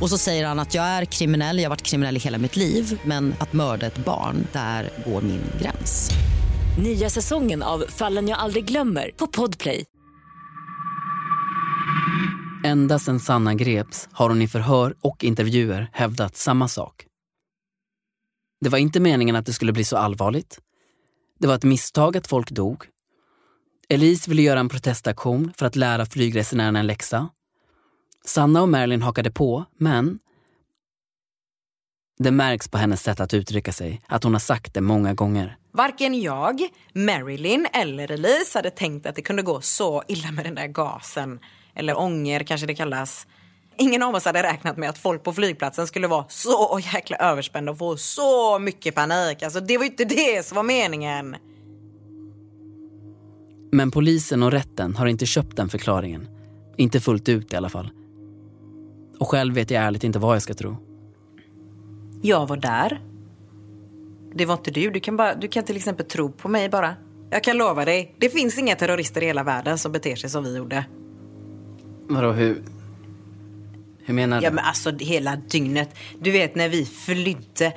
Och 0.00 0.10
så 0.10 0.18
säger 0.18 0.46
han 0.46 0.58
att 0.58 0.74
jag 0.74 0.84
är 0.84 1.04
kriminell, 1.04 1.58
jag 1.58 1.64
har 1.64 1.70
varit 1.70 1.82
kriminell 1.82 2.16
i 2.16 2.20
hela 2.20 2.38
mitt 2.38 2.56
liv 2.56 3.00
men 3.04 3.34
att 3.38 3.52
mörda 3.52 3.86
ett 3.86 4.04
barn, 4.04 4.46
där 4.52 4.90
går 5.06 5.22
min 5.22 5.42
gräns. 5.60 6.10
Nya 6.78 7.10
säsongen 7.10 7.62
av 7.62 7.84
Fallen 7.88 8.28
jag 8.28 8.38
aldrig 8.38 8.64
glömmer 8.64 9.10
på 9.16 9.26
Podplay. 9.26 9.84
Ända 12.64 12.98
sedan 12.98 13.20
Sanna 13.20 13.54
greps 13.54 14.08
har 14.12 14.28
hon 14.28 14.42
i 14.42 14.48
förhör 14.48 14.94
och 15.00 15.24
intervjuer 15.24 15.88
hävdat 15.92 16.36
samma 16.36 16.68
sak. 16.68 17.06
Det 18.60 18.68
var 18.68 18.78
inte 18.78 19.00
meningen 19.00 19.36
att 19.36 19.46
det 19.46 19.52
skulle 19.52 19.72
bli 19.72 19.84
så 19.84 19.96
allvarligt. 19.96 20.58
Det 21.40 21.46
var 21.46 21.54
ett 21.54 21.64
misstag 21.64 22.16
att 22.16 22.26
folk 22.26 22.50
dog. 22.50 22.84
Elise 23.88 24.30
ville 24.30 24.42
göra 24.42 24.60
en 24.60 24.68
protestaktion 24.68 25.52
för 25.56 25.66
att 25.66 25.76
lära 25.76 26.06
flygresenärerna 26.06 26.78
en 26.78 26.86
läxa. 26.86 27.28
Sanna 28.26 28.62
och 28.62 28.68
Marilyn 28.68 29.02
hakade 29.02 29.30
på, 29.30 29.64
men 29.78 30.18
det 32.18 32.30
märks 32.30 32.68
på 32.68 32.78
hennes 32.78 33.02
sätt 33.02 33.20
att 33.20 33.34
uttrycka 33.34 33.72
sig 33.72 34.02
att 34.06 34.24
hon 34.24 34.32
har 34.32 34.40
sagt 34.40 34.74
det 34.74 34.80
många 34.80 35.14
gånger. 35.14 35.56
Varken 35.72 36.20
jag, 36.20 36.60
Marilyn 36.92 37.66
eller 37.72 38.10
Elise 38.10 38.58
hade 38.58 38.70
tänkt 38.70 39.06
att 39.06 39.14
det 39.14 39.22
kunde 39.22 39.42
gå 39.42 39.60
så 39.60 40.02
illa 40.08 40.32
med 40.32 40.44
den 40.44 40.54
där 40.54 40.66
gasen. 40.66 41.40
Eller 41.74 41.98
ånger 41.98 42.40
kanske 42.40 42.66
det 42.66 42.74
kallas. 42.74 43.26
Ingen 43.78 44.02
av 44.02 44.14
oss 44.14 44.24
hade 44.24 44.42
räknat 44.42 44.76
med 44.76 44.90
att 44.90 44.98
folk 44.98 45.22
på 45.22 45.32
flygplatsen 45.32 45.86
skulle 45.86 46.06
vara 46.06 46.24
så 46.28 46.80
jäkla 46.94 47.16
överspända 47.16 47.72
och 47.72 47.78
få 47.78 47.96
så 47.96 48.58
mycket 48.58 48.94
panik. 48.94 49.42
Alltså 49.42 49.60
det 49.60 49.78
var 49.78 49.84
ju 49.84 49.90
inte 49.90 50.04
det 50.04 50.46
som 50.46 50.56
var 50.56 50.62
meningen. 50.62 51.36
Men 53.72 53.90
polisen 53.90 54.42
och 54.42 54.50
rätten 54.50 54.96
har 54.96 55.06
inte 55.06 55.26
köpt 55.26 55.56
den 55.56 55.68
förklaringen. 55.68 56.28
Inte 56.76 57.00
fullt 57.00 57.28
ut 57.28 57.52
i 57.52 57.56
alla 57.56 57.68
fall. 57.68 57.90
Och 59.18 59.28
själv 59.28 59.54
vet 59.54 59.70
jag 59.70 59.82
ärligt 59.82 60.04
inte 60.04 60.18
vad 60.18 60.34
jag 60.34 60.42
ska 60.42 60.54
tro. 60.54 60.76
Jag 62.22 62.46
var 62.46 62.56
där. 62.56 63.00
Det 64.34 64.46
var 64.46 64.54
inte 64.54 64.70
du. 64.70 64.90
Du 64.90 65.00
kan, 65.00 65.16
bara, 65.16 65.34
du 65.34 65.48
kan 65.48 65.64
till 65.64 65.76
exempel 65.76 66.06
tro 66.06 66.32
på 66.32 66.48
mig 66.48 66.68
bara. 66.68 66.94
Jag 67.30 67.44
kan 67.44 67.56
lova 67.56 67.84
dig, 67.84 68.14
det 68.18 68.30
finns 68.30 68.58
inga 68.58 68.76
terrorister 68.76 69.22
i 69.22 69.26
hela 69.26 69.42
världen 69.42 69.78
som 69.78 69.92
beter 69.92 70.16
sig 70.16 70.30
som 70.30 70.44
vi 70.44 70.56
gjorde. 70.56 70.84
Vadå, 72.08 72.32
hur... 72.32 72.62
Hur 74.04 74.14
menar 74.14 74.40
du? 74.40 74.44
Ja 74.44 74.50
men 74.50 74.64
alltså 74.64 74.90
hela 74.90 75.36
dygnet. 75.36 75.88
Du 76.20 76.30
vet 76.30 76.54
när 76.54 76.68
vi 76.68 76.84
flydde. 76.86 77.72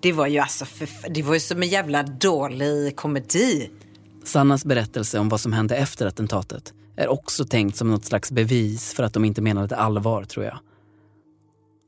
Det 0.00 0.12
var 0.12 0.26
ju 0.26 0.38
alltså 0.38 0.64
för, 0.64 1.08
det 1.10 1.22
var 1.22 1.34
ju 1.34 1.40
som 1.40 1.62
en 1.62 1.68
jävla 1.68 2.02
dålig 2.02 2.96
komedi. 2.96 3.70
Sannas 4.24 4.64
berättelse 4.64 5.18
om 5.18 5.28
vad 5.28 5.40
som 5.40 5.52
hände 5.52 5.76
efter 5.76 6.06
attentatet 6.06 6.74
är 6.96 7.08
också 7.08 7.44
tänkt 7.44 7.76
som 7.76 7.90
något 7.90 8.04
slags 8.04 8.32
bevis 8.32 8.94
för 8.94 9.02
att 9.02 9.14
de 9.14 9.24
inte 9.24 9.42
menade 9.42 9.76
allvar, 9.76 10.24
tror 10.24 10.44
jag. 10.44 10.58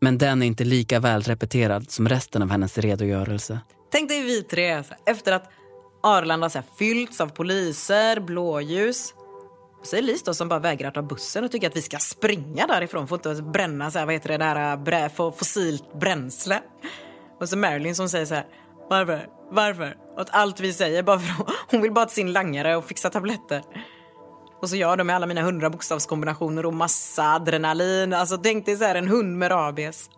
Men 0.01 0.19
den 0.19 0.43
är 0.43 0.47
inte 0.47 0.65
lika 0.65 1.01
väl 1.01 1.23
repeterad 1.23 1.91
som 1.91 2.09
resten 2.09 2.43
av 2.43 2.51
hennes 2.51 2.79
redogörelse. 2.79 3.61
Tänk 3.93 4.09
dig 4.09 4.23
vi 4.23 4.43
tre, 4.43 4.83
efter 5.07 5.33
att 5.33 5.51
Arlanda 6.03 6.51
så 6.51 6.59
här, 6.59 6.67
fyllts 6.79 7.21
av 7.21 7.27
poliser, 7.27 8.21
blåljus. 8.21 9.15
Så 9.83 9.97
är 9.97 10.03
Lis 10.03 10.23
då 10.23 10.35
som 10.35 10.49
bara 10.49 10.59
vägrar 10.59 10.91
ta 10.91 11.03
bussen 11.03 11.45
och 11.45 11.53
tycker 11.53 11.67
att 11.67 11.77
vi 11.77 11.83
ska 11.83 11.99
springa 11.99 12.67
därifrån 12.67 13.09
för 13.09 13.17
att 13.17 13.27
inte 13.27 13.43
bränna 13.43 13.91
så 13.91 13.99
här, 13.99 14.07
vad 14.07 14.15
heter 14.15 14.29
det 14.29 14.39
där, 14.39 14.73
äh, 14.73 14.83
brä, 14.85 15.09
fossilt 15.09 16.01
bränsle. 16.01 16.61
Och 17.41 17.49
så 17.49 17.59
Marilyn 17.59 17.95
som 17.95 18.09
säger 18.09 18.27
så 18.27 18.35
här, 18.35 18.47
varför, 18.91 19.27
varför? 19.51 19.97
Och 20.15 20.21
att 20.21 20.35
allt 20.35 20.61
vi 20.61 20.73
säger 20.73 21.03
bara 21.03 21.19
för 21.19 21.45
hon 21.71 21.83
vill 21.83 21.93
bara 21.93 22.07
till 22.07 22.15
sin 22.15 22.33
langare 22.33 22.77
och 22.77 22.85
fixa 22.85 23.11
tabletter. 23.11 23.63
Och 24.63 24.71
så 24.71 24.77
jag 24.77 24.99
de 24.99 25.07
med 25.07 25.17
alla 25.17 25.27
mina 25.27 25.43
hundra 25.43 25.71
bokstavskombinationer 25.71 26.67
och 26.67 26.75
massa 26.75 27.35
adrenalin. 27.35 28.13
Alltså 28.13 28.37
tänk 28.37 28.67
dig 28.67 28.77
så 28.77 28.85
här 28.85 28.95
en 28.95 29.09
hund 29.09 29.39
med 29.39 29.51
rabies. 29.51 30.11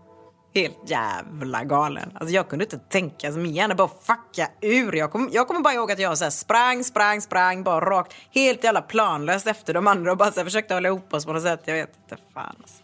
Helt 0.54 0.90
jävla 0.90 1.64
galen. 1.64 2.10
Alltså 2.14 2.34
jag 2.34 2.48
kunde 2.48 2.64
inte 2.64 2.78
tänka, 2.78 3.26
alltså 3.26 3.40
min 3.40 3.54
hjärna 3.54 3.74
bara 3.74 3.88
fucka 3.88 4.50
ur. 4.60 4.92
Jag 4.92 5.12
kommer 5.12 5.30
jag 5.32 5.48
kom 5.48 5.62
bara 5.62 5.74
ihåg 5.74 5.92
att 5.92 5.98
jag 5.98 6.18
så 6.18 6.24
här 6.24 6.30
sprang, 6.30 6.84
sprang, 6.84 7.20
sprang 7.20 7.62
bara 7.62 7.90
rakt. 7.90 8.12
Helt 8.30 8.64
jävla 8.64 8.82
planlöst 8.82 9.46
efter 9.46 9.74
de 9.74 9.86
andra 9.86 10.12
och 10.12 10.18
bara 10.18 10.32
så 10.32 10.44
försökte 10.44 10.74
hålla 10.74 10.88
ihop 10.88 11.14
oss 11.14 11.26
på 11.26 11.32
något 11.32 11.42
sätt. 11.42 11.62
Jag 11.64 11.74
vet 11.74 11.96
inte 11.96 12.22
fan 12.34 12.56
alltså. 12.60 12.82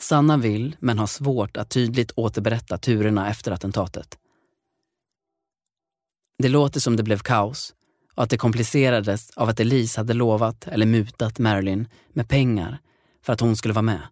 Sanna 0.00 0.36
vill, 0.36 0.76
men 0.80 0.98
har 0.98 1.06
svårt 1.06 1.56
att 1.56 1.70
tydligt 1.70 2.12
återberätta 2.16 2.78
turerna 2.78 3.30
efter 3.30 3.52
attentatet. 3.52 4.18
Det 6.38 6.48
låter 6.48 6.80
som 6.80 6.96
det 6.96 7.02
blev 7.02 7.18
kaos 7.18 7.74
och 8.14 8.22
att 8.22 8.30
det 8.30 8.36
komplicerades 8.36 9.30
av 9.30 9.48
att 9.48 9.60
Elise 9.60 10.00
hade 10.00 10.14
lovat 10.14 10.68
eller 10.68 10.86
mutat 10.86 11.38
Marilyn 11.38 11.88
med 12.12 12.28
pengar 12.28 12.78
för 13.22 13.32
att 13.32 13.40
hon 13.40 13.56
skulle 13.56 13.74
vara 13.74 13.82
med. 13.82 14.02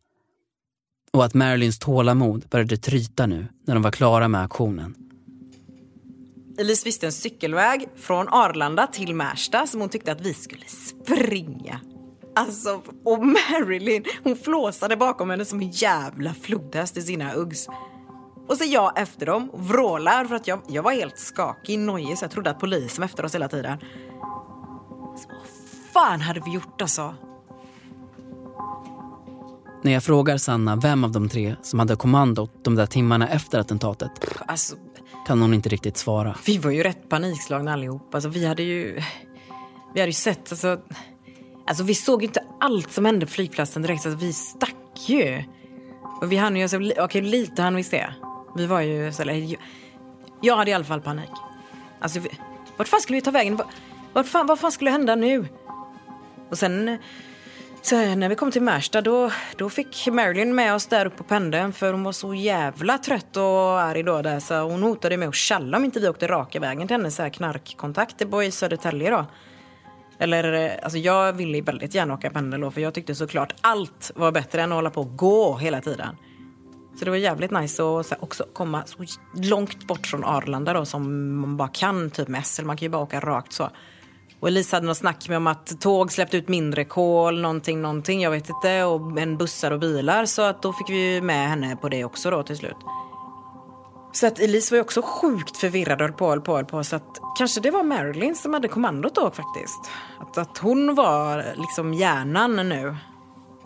Och 1.13 1.25
att 1.25 1.35
Marilyns 1.35 1.79
tålamod 1.79 2.45
började 2.51 2.77
tryta 2.77 3.27
nu 3.27 3.47
när 3.67 3.75
de 3.75 3.83
var 3.83 3.91
klara 3.91 4.29
med 4.29 4.43
aktionen. 4.45 4.95
Elise 6.59 6.85
visste 6.85 7.07
en 7.07 7.13
cykelväg 7.13 7.89
från 7.97 8.29
Arlanda 8.29 8.87
till 8.87 9.15
Märsta 9.15 9.67
som 9.67 9.81
hon 9.81 9.89
tyckte 9.89 10.13
att 10.13 10.21
vi 10.21 10.35
skulle 10.35 10.65
springa. 10.67 11.81
Alltså, 12.35 12.83
och 13.05 13.27
Marilyn, 13.27 14.05
hon 14.25 14.37
flåsade 14.37 14.97
bakom 14.97 15.31
henne 15.31 15.45
som 15.45 15.61
en 15.61 15.71
jävla 15.71 16.35
flodhäst 16.35 16.97
i 16.97 17.03
sina 17.03 17.35
Uggs. 17.35 17.69
Och 18.51 18.57
så 18.57 18.65
jag 18.65 18.99
efter 18.99 19.27
dem 19.27 19.51
och 19.51 19.61
vrålar 19.69 20.25
för 20.25 20.35
att 20.35 20.47
jag, 20.47 20.61
jag 20.67 20.83
var 20.83 20.93
helt 20.93 21.19
skakig, 21.19 21.79
nojig 21.79 22.19
så 22.19 22.25
jag 22.25 22.31
trodde 22.31 22.51
att 22.51 22.61
polisen 22.61 23.01
var 23.01 23.05
efter 23.05 23.25
oss 23.25 23.35
hela 23.35 23.49
tiden. 23.49 23.79
Så, 25.17 25.29
vad 25.29 25.49
fan 25.93 26.21
hade 26.21 26.41
vi 26.41 26.53
gjort 26.53 26.83
alltså? 26.83 27.15
När 29.83 29.93
jag 29.93 30.05
frågar 30.05 30.37
Sanna 30.37 30.77
vem 30.77 31.05
av 31.05 31.13
de 31.13 31.29
tre 31.29 31.57
som 31.63 31.79
hade 31.79 31.97
kommandot 31.97 32.65
de 32.65 32.75
där 32.75 32.87
timmarna 32.87 33.29
efter 33.29 33.59
attentatet 33.59 34.11
Alltså, 34.47 34.77
kan 35.27 35.43
hon 35.43 35.55
inte 35.55 35.69
riktigt 35.69 35.97
svara. 35.97 36.37
vi 36.47 36.59
var 36.59 36.71
ju 36.71 36.83
rätt 36.83 37.09
panikslagna 37.09 37.73
allihop. 37.73 38.15
Alltså, 38.15 38.29
vi 38.29 38.47
hade 38.47 38.63
ju... 38.63 39.01
Vi 39.95 40.01
hade 40.01 40.11
ju 40.11 40.13
sett... 40.13 40.53
Alltså, 40.53 40.79
alltså, 41.67 41.85
vi 41.85 41.95
såg 41.95 42.23
ju 42.23 42.29
inte 42.29 42.45
allt 42.61 42.93
som 42.93 43.05
hände 43.05 43.27
på 43.27 43.33
flygplatsen 43.33 43.83
direkt. 43.83 44.07
Alltså, 44.07 44.27
vi 44.27 44.33
stack 44.33 45.09
ju. 45.09 45.45
Och 46.21 46.33
vi 46.33 46.37
hann 46.37 46.57
ju... 46.57 46.63
Alltså, 46.63 46.81
okej, 46.99 47.23
lite 47.23 47.63
hann 47.63 47.77
vi 47.77 47.85
se. 47.85 48.07
Vi 48.57 48.67
var 48.67 48.81
ju... 48.81 49.09
Eller, 49.09 49.57
jag, 50.41 50.57
hade 50.57 50.71
i 50.71 50.75
alla 50.75 50.85
fall 50.85 51.01
panik. 51.01 51.31
Alltså, 52.01 52.21
vart 52.77 52.89
fan 52.89 53.01
skulle 53.01 53.17
vi 53.17 53.23
ta 53.23 53.31
vägen? 53.31 53.61
Vart, 54.13 54.27
fan, 54.27 54.47
vad 54.47 54.59
fan 54.59 54.73
skulle 54.73 54.91
hända 54.91 55.15
nu? 55.15 55.49
Och 56.51 56.59
sen... 56.59 56.99
Så 57.83 58.15
när 58.15 58.29
vi 58.29 58.35
kom 58.35 58.51
till 58.51 58.63
Märsta 58.63 59.01
då, 59.01 59.31
då 59.57 59.71
fick 59.71 60.09
Marilyn 60.13 60.55
med 60.55 60.75
oss 60.75 60.87
där 60.87 61.07
uppe 61.07 61.17
på 61.17 61.25
pendeln 61.25 61.73
för 61.73 61.93
hon 61.93 62.03
var 62.03 62.13
så 62.13 62.35
jävla 62.35 62.99
trött 62.99 63.37
och 63.37 63.81
arg 63.81 64.03
då 64.03 64.23
där 64.23 64.41
så 64.41 64.61
hon 64.61 64.83
hotade 64.83 65.17
med 65.17 65.29
att 65.29 65.35
tjalla 65.35 65.77
om 65.77 65.85
inte 65.85 66.01
vi 66.01 66.09
åkte 66.09 66.29
raka 66.29 66.61
vägen 66.61 66.89
till 66.89 66.97
hennes 66.97 67.17
knarkkontakter 67.17 68.27
knarkkontakt 68.27 68.49
i 68.49 68.51
Södertälje 68.51 69.11
då. 69.11 69.27
Eller 70.19 70.53
eh, 70.53 70.71
alltså 70.83 70.99
jag 70.99 71.33
ville 71.33 71.61
väldigt 71.61 71.95
gärna 71.95 72.15
åka 72.15 72.31
pendel 72.31 72.61
då 72.61 72.71
för 72.71 72.81
jag 72.81 72.95
tyckte 72.95 73.15
såklart 73.15 73.55
allt 73.61 74.11
var 74.15 74.33
bättre 74.33 74.63
än 74.63 74.73
att 74.73 74.77
hålla 74.77 74.91
på 74.91 75.01
och 75.01 75.17
gå 75.17 75.57
hela 75.57 75.81
tiden. 75.81 76.17
Så 76.98 77.05
det 77.05 77.11
var 77.11 77.18
jävligt 77.18 77.50
nice 77.50 77.83
att 77.83 78.22
också 78.22 78.44
komma 78.53 78.83
så 78.87 79.05
långt 79.35 79.87
bort 79.87 80.07
från 80.07 80.24
Arlanda 80.24 80.72
då 80.72 80.85
som 80.85 81.35
man 81.40 81.57
bara 81.57 81.68
kan 81.68 82.11
typ 82.11 82.29
med 82.29 82.46
SL. 82.46 82.64
Man 82.64 82.76
kan 82.76 82.87
ju 82.87 82.90
bara 82.90 83.03
åka 83.03 83.20
rakt 83.20 83.53
så. 83.53 83.70
Och 84.40 84.48
Elisa 84.48 84.76
hade 84.76 84.87
något 84.87 84.96
snack 84.96 85.29
med 85.29 85.37
om 85.37 85.46
att 85.46 85.81
tåg 85.81 86.12
släppte 86.12 86.37
ut 86.37 86.48
mindre 86.48 86.85
kol, 86.85 87.40
någonting, 87.40 87.83
någonting, 87.83 88.22
jag 88.22 88.31
vet 88.31 88.48
inte, 88.48 88.85
och 88.85 89.20
en 89.20 89.37
bussar 89.37 89.70
och 89.70 89.79
bilar. 89.79 90.26
Så 90.26 90.42
att 90.42 90.62
då 90.62 90.72
fick 90.72 90.90
vi 90.90 91.20
med 91.20 91.48
henne 91.48 91.76
på 91.76 91.88
det 91.88 92.05
också 92.05 92.31
då 92.31 92.42
till 92.42 92.57
slut. 92.57 92.76
Så 94.12 94.26
att 94.26 94.38
Elise 94.38 94.74
var 94.74 94.76
ju 94.76 94.83
också 94.83 95.03
sjukt 95.03 95.57
förvirrad 95.57 96.03
och 96.03 96.09
höll 96.09 96.12
på, 96.12 96.29
höll 96.29 96.40
på, 96.40 96.57
höll 96.57 96.64
på. 96.64 96.85
Så 96.85 96.96
att 96.96 97.20
kanske 97.38 97.61
det 97.61 97.70
var 97.70 97.83
Marilyn 97.83 98.35
som 98.35 98.55
hade 98.55 98.68
kommandot 98.68 99.14
då 99.14 99.31
faktiskt. 99.31 99.90
Att, 100.18 100.38
att 100.38 100.59
hon 100.59 100.94
var 100.94 101.44
liksom 101.57 101.94
hjärnan 101.94 102.57
nu. 102.57 102.96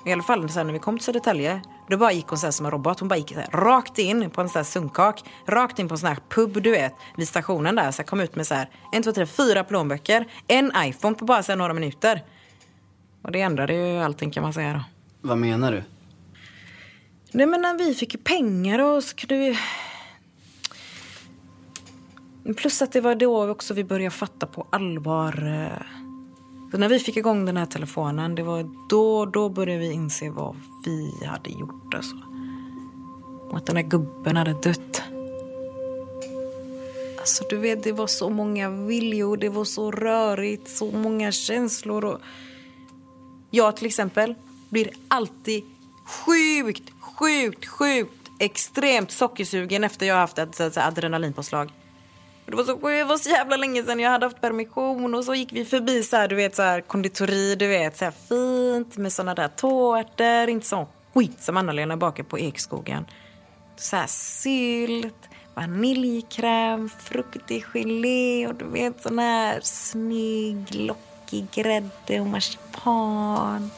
I 0.07 0.13
alla 0.13 0.23
fall 0.23 0.49
sen 0.49 0.67
när 0.67 0.73
vi 0.73 0.79
kom 0.79 0.99
till 0.99 1.05
Södertälje. 1.05 1.63
Då 1.89 1.97
bara 1.97 2.13
gick 2.13 2.27
hon 2.27 2.39
så 2.39 2.53
som 2.53 2.67
en 2.67 2.73
robot. 2.73 3.01
Hon 3.01 3.09
bara 3.09 3.17
gick 3.17 3.33
rakt 3.53 3.99
in 3.99 4.31
på 4.31 4.41
en 4.41 4.49
sån 4.49 4.59
här 4.59 4.65
sunkak. 4.65 5.25
Rakt 5.47 5.79
in 5.79 5.89
på 5.89 5.95
en 5.95 5.99
sån 5.99 6.09
här 6.09 6.19
pub, 6.29 6.63
du 6.63 6.71
vet. 6.71 6.95
Vid 7.17 7.29
stationen 7.29 7.75
där. 7.75 7.91
Så 7.91 8.03
kom 8.03 8.21
ut 8.21 8.37
med 8.37 8.47
så 8.47 8.55
här, 8.55 8.71
en, 8.93 9.03
två, 9.03 9.13
tre, 9.13 9.27
fyra 9.27 9.65
plånböcker. 9.65 10.27
En 10.49 10.73
iPhone 10.77 11.17
på 11.17 11.25
bara 11.25 11.43
så 11.43 11.55
några 11.55 11.73
minuter. 11.73 12.25
Och 13.23 13.33
det 13.33 13.41
ändrade 13.41 13.75
ju 13.75 13.99
allting 13.99 14.31
kan 14.31 14.43
man 14.43 14.53
säga 14.53 14.73
då. 14.73 14.85
Vad 15.29 15.39
menar 15.39 15.73
du? 15.73 15.83
Nej 17.33 17.47
men 17.47 17.61
när 17.61 17.79
vi 17.79 17.95
fick 17.95 18.15
ju 18.15 18.21
pengar 18.21 18.79
och 18.79 19.05
så 19.05 19.17
kunde 19.17 19.37
vi... 19.37 19.59
Plus 22.55 22.83
att 22.83 22.93
det 22.93 23.01
var 23.01 23.15
då 23.15 23.51
också 23.51 23.75
vi 23.75 23.85
började 23.85 24.11
fatta 24.11 24.47
på 24.47 24.67
allvar. 24.71 25.33
Så 26.75 26.79
när 26.79 26.89
vi 26.89 26.99
fick 26.99 27.17
igång 27.17 27.45
den 27.45 27.57
här 27.57 27.67
telefonen, 27.67 28.35
det 28.35 28.43
var 28.43 28.71
då, 28.89 29.27
då 29.27 29.49
började 29.49 29.81
vi 29.81 29.93
inse 29.93 30.31
vad 30.31 30.57
vi 30.85 31.27
hade 31.27 31.51
gjort. 31.51 31.95
Alltså. 31.95 32.17
Och 33.51 33.57
att 33.57 33.67
den 33.67 33.77
här 33.77 33.83
gubben 33.83 34.37
hade 34.37 34.53
dött. 34.53 35.03
Alltså 37.19 37.45
du 37.51 37.57
vet, 37.57 37.83
det 37.83 37.93
var 37.93 38.07
så 38.07 38.31
många 38.31 38.71
viljor, 38.71 39.37
det 39.37 39.49
var 39.49 39.65
så 39.65 39.91
rörigt, 39.91 40.69
så 40.69 40.91
många 40.91 41.33
känslor. 41.33 42.05
Och... 42.05 42.21
Jag 43.51 43.77
till 43.77 43.87
exempel 43.87 44.35
blir 44.69 44.91
alltid 45.09 45.65
sjukt, 46.05 46.93
sjukt, 47.01 47.67
sjukt 47.67 48.31
extremt 48.39 49.11
sockersugen 49.11 49.85
efter 49.85 50.07
jag 50.07 50.15
har 50.15 50.21
haft 50.21 50.39
ett 50.39 50.77
adrenalinpåslag. 50.77 51.73
Det 52.47 52.57
var, 52.57 52.65
så, 52.65 52.89
det 52.89 53.05
var 53.05 53.17
så 53.17 53.31
jävla 53.31 53.57
länge 53.57 53.83
sedan 53.83 54.01
jag 54.01 54.11
hade 54.11 54.27
haft 54.27 54.41
permission 54.41 55.15
och 55.15 55.25
så 55.25 55.35
gick 55.35 55.53
vi 55.53 55.65
förbi 55.65 56.03
så 56.03 56.17
här, 56.17 56.29
du 56.29 56.35
vet, 56.35 56.57
så 56.57 56.63
här, 56.63 56.81
konditori, 56.81 57.57
du 57.57 57.67
vet, 57.67 57.97
så 57.97 58.05
här 58.05 58.13
fint 58.29 58.97
med 58.97 59.13
såna 59.13 59.35
där 59.35 59.49
tårtor, 59.49 60.49
inte 60.49 60.67
sån 60.67 60.87
skit 61.15 61.43
som 61.43 61.57
Anna-Lena 61.57 61.97
bakar 61.97 62.25
på 62.25 62.39
Ekskogen. 62.39 63.07
Så 63.77 63.97
här 63.97 64.07
sylt, 64.07 65.29
vaniljkräm, 65.55 66.89
fruktig 66.89 67.65
gelé 67.65 68.47
och 68.47 68.55
du 68.55 68.65
vet 68.65 69.03
sån 69.03 69.19
här 69.19 69.61
snygg 69.63 70.75
lockig 70.75 71.47
grädde 71.55 72.21
och 72.21 72.27
marsipan. 72.27 73.71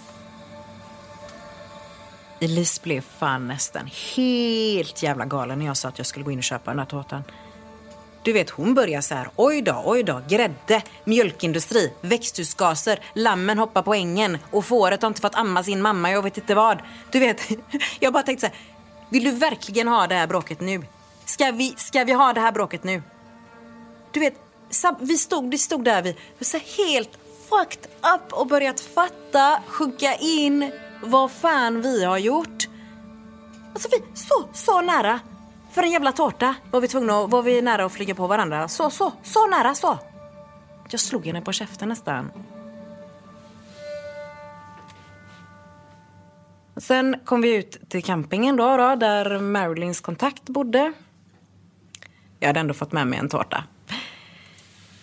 Elise 2.40 2.81
blev 2.83 3.00
fan 3.00 3.48
nästan 3.48 3.90
helt 4.16 5.02
jävla 5.02 5.24
galen 5.24 5.59
när 5.59 5.66
jag 5.66 5.76
sa 5.76 5.88
att 5.88 5.98
jag 5.98 6.07
skulle 6.07 6.24
gå 6.24 6.31
in 6.31 6.38
och 6.38 6.44
köpa 6.44 6.70
den 6.70 6.79
här 6.79 6.87
tårtan. 6.87 7.22
Du 8.26 8.32
vet, 8.32 8.50
hon 8.50 8.74
börjar 8.74 9.00
så 9.00 9.14
här. 9.14 9.28
Oj 9.36 9.62
då, 9.62 9.82
oj 9.84 10.02
då. 10.02 10.20
Grädde, 10.28 10.82
mjölkindustri, 11.04 11.92
växthusgaser, 12.00 13.00
lammen 13.14 13.58
hoppar 13.58 13.82
på 13.82 13.94
ängen 13.94 14.38
och 14.50 14.64
fåret 14.64 15.02
har 15.02 15.08
inte 15.08 15.20
fått 15.20 15.34
amma 15.34 15.62
sin 15.62 15.82
mamma, 15.82 16.10
jag 16.10 16.22
vet 16.22 16.38
inte 16.38 16.54
vad. 16.54 16.78
Du 17.10 17.18
vet, 17.18 17.40
jag 18.00 18.12
bara 18.12 18.22
tänkte 18.22 18.46
så 18.46 18.52
här. 18.52 18.60
Vill 19.10 19.24
du 19.24 19.30
verkligen 19.30 19.88
ha 19.88 20.06
det 20.06 20.14
här 20.14 20.26
bråket 20.26 20.60
nu? 20.60 20.82
Ska 21.24 21.50
vi, 21.50 21.74
ska 21.76 22.04
vi 22.04 22.12
ha 22.12 22.32
det 22.32 22.40
här 22.40 22.52
bråket 22.52 22.84
nu? 22.84 23.02
Du 24.12 24.20
vet, 24.20 24.34
vi 25.00 25.18
stod, 25.18 25.50
vi 25.50 25.58
stod 25.58 25.84
där, 25.84 26.02
vi 26.02 26.12
var 26.12 26.44
så 26.44 26.58
helt 26.58 27.18
fucked 27.48 27.90
up 28.14 28.32
och 28.32 28.46
börjat 28.46 28.80
fatta, 28.80 29.62
sjunka 29.66 30.14
in 30.14 30.72
vad 31.02 31.30
fan 31.30 31.82
vi 31.82 32.04
har 32.04 32.18
gjort. 32.18 32.68
Alltså 33.72 33.88
vi 33.90 34.02
så, 34.14 34.48
så 34.52 34.80
nära. 34.80 35.20
För 35.76 35.82
en 35.82 35.90
jävla 35.90 36.12
tårta 36.12 36.54
var 36.70 36.80
vi 36.80 36.88
tvungna 36.88 37.26
var 37.26 37.42
vi 37.42 37.62
nära 37.62 37.84
att 37.84 37.92
flyga 37.92 38.14
på 38.14 38.26
varandra. 38.26 38.68
Så, 38.68 38.90
så, 38.90 39.12
så 39.22 39.46
nära 39.46 39.74
så. 39.74 39.98
Jag 40.90 41.00
slog 41.00 41.26
henne 41.26 41.40
på 41.40 41.52
käften 41.52 41.88
nästan. 41.88 42.30
Sen 46.76 47.16
kom 47.24 47.40
vi 47.40 47.54
ut 47.54 47.88
till 47.88 48.04
campingen 48.04 48.56
då, 48.56 48.76
då 48.76 48.94
där 48.94 49.38
Marilyns 49.38 50.00
kontakt 50.00 50.42
bodde. 50.44 50.92
Jag 52.40 52.48
hade 52.48 52.60
ändå 52.60 52.74
fått 52.74 52.92
med 52.92 53.06
mig 53.06 53.18
en 53.18 53.28
tårta. 53.28 53.64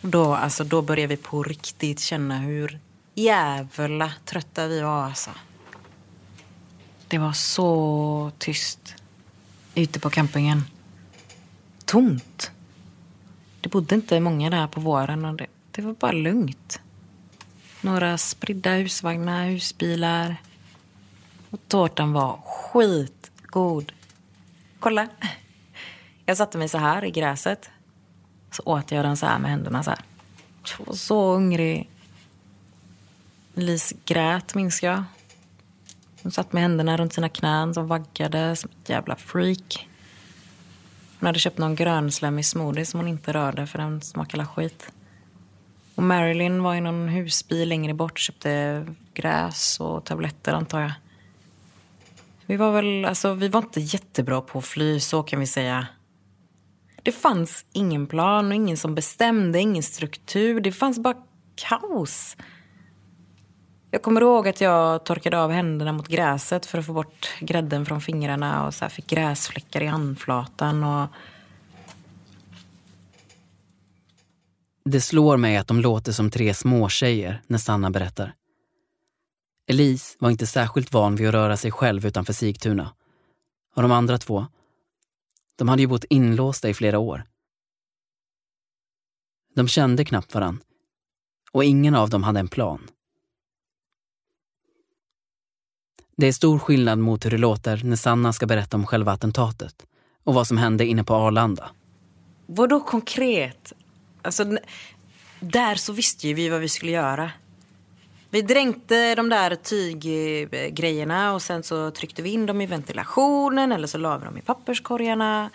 Då, 0.01 0.35
alltså, 0.35 0.63
då 0.63 0.81
började 0.81 1.15
vi 1.15 1.17
på 1.17 1.43
riktigt 1.43 1.99
känna 1.99 2.37
hur 2.37 2.79
jävla 3.13 4.13
trötta 4.25 4.67
vi 4.67 4.81
var. 4.81 5.03
Alltså. 5.03 5.29
Det 7.07 7.17
var 7.17 7.33
så 7.33 8.31
tyst 8.37 9.02
ute 9.75 9.99
på 9.99 10.09
campingen. 10.09 10.63
Tomt. 11.85 12.51
Det 13.61 13.69
bodde 13.69 13.95
inte 13.95 14.19
många 14.19 14.49
där 14.49 14.67
på 14.67 14.81
våren 14.81 15.25
och 15.25 15.35
det, 15.35 15.47
det 15.71 15.81
var 15.81 15.93
bara 15.93 16.11
lugnt. 16.11 16.79
Några 17.81 18.17
spridda 18.17 18.71
husvagnar, 18.71 19.47
husbilar. 19.47 20.35
Och 21.49 21.59
tårtan 21.67 22.13
var 22.13 22.39
skitgod. 22.45 23.91
Kolla. 24.79 25.07
Jag 26.25 26.37
satte 26.37 26.57
mig 26.57 26.69
så 26.69 26.77
här 26.77 27.05
i 27.05 27.11
gräset. 27.11 27.69
Så 28.51 28.63
åt 28.65 28.91
jag 28.91 29.05
den 29.05 29.17
så 29.17 29.25
här 29.25 29.39
med 29.39 29.51
händerna 29.51 29.83
så 29.83 29.89
här. 29.89 29.99
Jag 30.79 30.85
var 30.85 30.93
så 30.93 31.33
hungrig. 31.33 31.89
Lis 33.53 33.93
grät, 34.05 34.55
minns 34.55 34.83
jag. 34.83 35.03
Hon 36.23 36.31
satt 36.31 36.53
med 36.53 36.61
händerna 36.61 36.97
runt 36.97 37.13
sina 37.13 37.29
knän 37.29 37.73
som 37.73 37.87
vaggade 37.87 38.55
som 38.55 38.69
ett 38.81 38.89
jävla 38.89 39.15
freak. 39.15 39.87
Hon 41.19 41.27
hade 41.27 41.39
köpt 41.39 41.57
någon 41.57 41.75
grönslemmig 41.75 42.45
smoothie 42.45 42.85
som 42.85 42.99
hon 42.99 43.09
inte 43.09 43.33
rörde 43.33 43.67
för 43.67 43.77
den 43.77 44.01
smakade 44.01 44.45
skit. 44.45 44.91
Och 45.95 46.03
Marilyn 46.03 46.63
var 46.63 46.75
i 46.75 46.81
någon 46.81 47.07
husbil 47.07 47.69
längre 47.69 47.93
bort 47.93 48.19
köpte 48.19 48.85
gräs 49.13 49.79
och 49.79 50.05
tabletter 50.05 50.53
antar 50.53 50.81
jag. 50.81 50.91
Vi 52.45 52.57
var 52.57 52.71
väl, 52.71 53.05
alltså 53.05 53.33
vi 53.33 53.47
var 53.47 53.61
inte 53.61 53.79
jättebra 53.79 54.41
på 54.41 54.59
att 54.59 54.65
fly, 54.65 54.99
så 54.99 55.23
kan 55.23 55.39
vi 55.39 55.47
säga. 55.47 55.87
Det 57.03 57.11
fanns 57.11 57.65
ingen 57.71 58.07
plan 58.07 58.47
och 58.47 58.53
ingen 58.53 58.77
som 58.77 58.95
bestämde, 58.95 59.59
ingen 59.59 59.83
struktur. 59.83 60.61
Det 60.61 60.71
fanns 60.71 60.99
bara 60.99 61.15
kaos. 61.55 62.37
Jag 63.93 64.01
kommer 64.01 64.21
ihåg 64.21 64.47
att 64.47 64.61
jag 64.61 65.03
torkade 65.03 65.41
av 65.41 65.51
händerna 65.51 65.91
mot 65.91 66.07
gräset 66.07 66.65
för 66.65 66.77
att 66.77 66.85
få 66.85 66.93
bort 66.93 67.29
grädden 67.39 67.85
från 67.85 68.01
fingrarna 68.01 68.65
och 68.67 68.73
så 68.73 68.85
här 68.85 68.89
fick 68.89 69.07
gräsfläckar 69.07 69.81
i 69.81 69.85
handflatan. 69.85 70.83
Och... 70.83 71.07
Det 74.85 75.01
slår 75.01 75.37
mig 75.37 75.57
att 75.57 75.67
de 75.67 75.79
låter 75.79 76.11
som 76.11 76.31
tre 76.31 76.53
småtjejer 76.53 77.41
när 77.47 77.57
Sanna 77.57 77.89
berättar. 77.89 78.33
Elise 79.67 80.17
var 80.19 80.29
inte 80.29 80.47
särskilt 80.47 80.93
van 80.93 81.15
vid 81.15 81.27
att 81.27 81.33
röra 81.33 81.57
sig 81.57 81.71
själv 81.71 82.05
utanför 82.05 82.33
Sigtuna. 82.33 82.93
Och 83.75 83.81
de 83.81 83.91
andra 83.91 84.17
två, 84.17 84.47
de 85.55 85.69
hade 85.69 85.81
ju 85.81 85.87
bott 85.87 86.05
inlåsta 86.09 86.69
i 86.69 86.73
flera 86.73 86.99
år. 86.99 87.23
De 89.55 89.67
kände 89.67 90.05
knappt 90.05 90.33
varann. 90.33 90.63
Och 91.51 91.63
ingen 91.63 91.95
av 91.95 92.09
dem 92.09 92.23
hade 92.23 92.39
en 92.39 92.47
plan. 92.47 92.87
Det 96.15 96.27
är 96.27 96.31
stor 96.31 96.59
skillnad 96.59 96.99
mot 96.99 97.25
hur 97.25 97.31
det 97.31 97.37
låter 97.37 97.81
när 97.83 97.95
Sanna 97.95 98.33
ska 98.33 98.45
berätta 98.45 98.77
om 98.77 98.85
själva 98.85 99.11
attentatet 99.11 99.75
och 100.23 100.33
vad 100.33 100.47
som 100.47 100.57
hände 100.57 100.85
inne 100.85 101.03
på 101.03 101.13
Arlanda. 101.13 101.69
Vadå 102.45 102.79
konkret? 102.79 103.73
Alltså, 104.21 104.57
där 105.39 105.75
så 105.75 105.93
visste 105.93 106.27
ju 106.27 106.33
vi 106.33 106.49
vad 106.49 106.61
vi 106.61 106.69
skulle 106.69 106.91
göra. 106.91 107.31
Vi 108.29 108.41
dränkte 108.41 109.15
de 109.15 109.29
där 109.29 109.55
tyggrejerna 109.55 111.33
och 111.33 111.41
sen 111.41 111.63
så 111.63 111.91
tryckte 111.91 112.21
vi 112.21 112.29
in 112.29 112.45
dem 112.45 112.61
i 112.61 112.65
ventilationen 112.65 113.71
eller 113.71 113.87
så 113.87 113.97
la 113.97 114.17
vi 114.17 114.25
dem 114.25 114.37
i 114.37 114.41
papperskorgarna. 114.41 115.49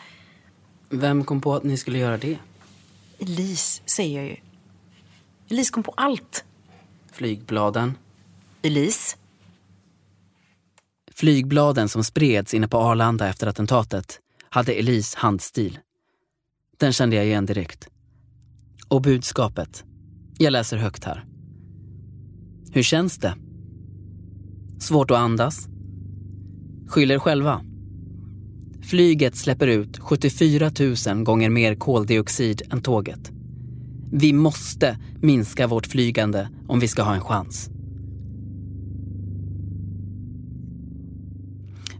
Vem 0.88 1.24
kom 1.24 1.40
på 1.40 1.54
att 1.54 1.62
ni 1.62 1.76
skulle 1.76 1.98
göra 1.98 2.16
det? 2.16 2.38
Elise, 3.18 3.82
säger 3.86 4.20
jag 4.20 4.28
ju. 4.28 4.36
Elise 5.50 5.72
kom 5.72 5.82
på 5.82 5.94
allt. 5.96 6.44
Flygbladen? 7.12 7.94
Elise? 8.62 9.16
Flygbladen 11.18 11.88
som 11.88 12.04
spreds 12.04 12.54
inne 12.54 12.68
på 12.68 12.78
Arlanda 12.78 13.28
efter 13.28 13.46
attentatet 13.46 14.18
hade 14.50 14.72
Elise 14.72 15.18
handstil. 15.18 15.78
Den 16.76 16.92
kände 16.92 17.16
jag 17.16 17.26
igen 17.26 17.46
direkt. 17.46 17.88
Och 18.88 19.02
budskapet. 19.02 19.84
Jag 20.38 20.50
läser 20.50 20.76
högt 20.76 21.04
här. 21.04 21.24
Hur 22.72 22.82
känns 22.82 23.18
det? 23.18 23.34
Svårt 24.80 25.10
att 25.10 25.16
andas? 25.16 25.68
Skyll 26.88 27.10
er 27.10 27.18
själva. 27.18 27.60
Flyget 28.82 29.36
släpper 29.36 29.66
ut 29.66 29.98
74 29.98 30.70
000 31.06 31.24
gånger 31.24 31.50
mer 31.50 31.74
koldioxid 31.74 32.62
än 32.70 32.82
tåget. 32.82 33.30
Vi 34.12 34.32
måste 34.32 34.98
minska 35.22 35.66
vårt 35.66 35.86
flygande 35.86 36.48
om 36.68 36.80
vi 36.80 36.88
ska 36.88 37.02
ha 37.02 37.14
en 37.14 37.20
chans. 37.20 37.70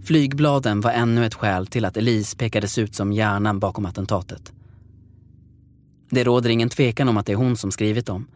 Flygbladen 0.08 0.80
var 0.80 0.90
ännu 0.90 1.26
ett 1.26 1.34
skäl 1.34 1.66
till 1.66 1.84
att 1.84 1.96
Elise 1.96 2.36
pekades 2.36 2.78
ut 2.78 2.94
som 2.94 3.12
hjärnan 3.12 3.58
bakom 3.58 3.86
attentatet. 3.86 4.52
Det 6.10 6.24
råder 6.24 6.50
ingen 6.50 6.68
tvekan 6.68 7.08
om 7.08 7.16
att 7.16 7.26
det 7.26 7.32
är 7.32 7.36
hon 7.36 7.56
som 7.56 7.70
skrivit 7.72 8.06
dem. 8.06 8.26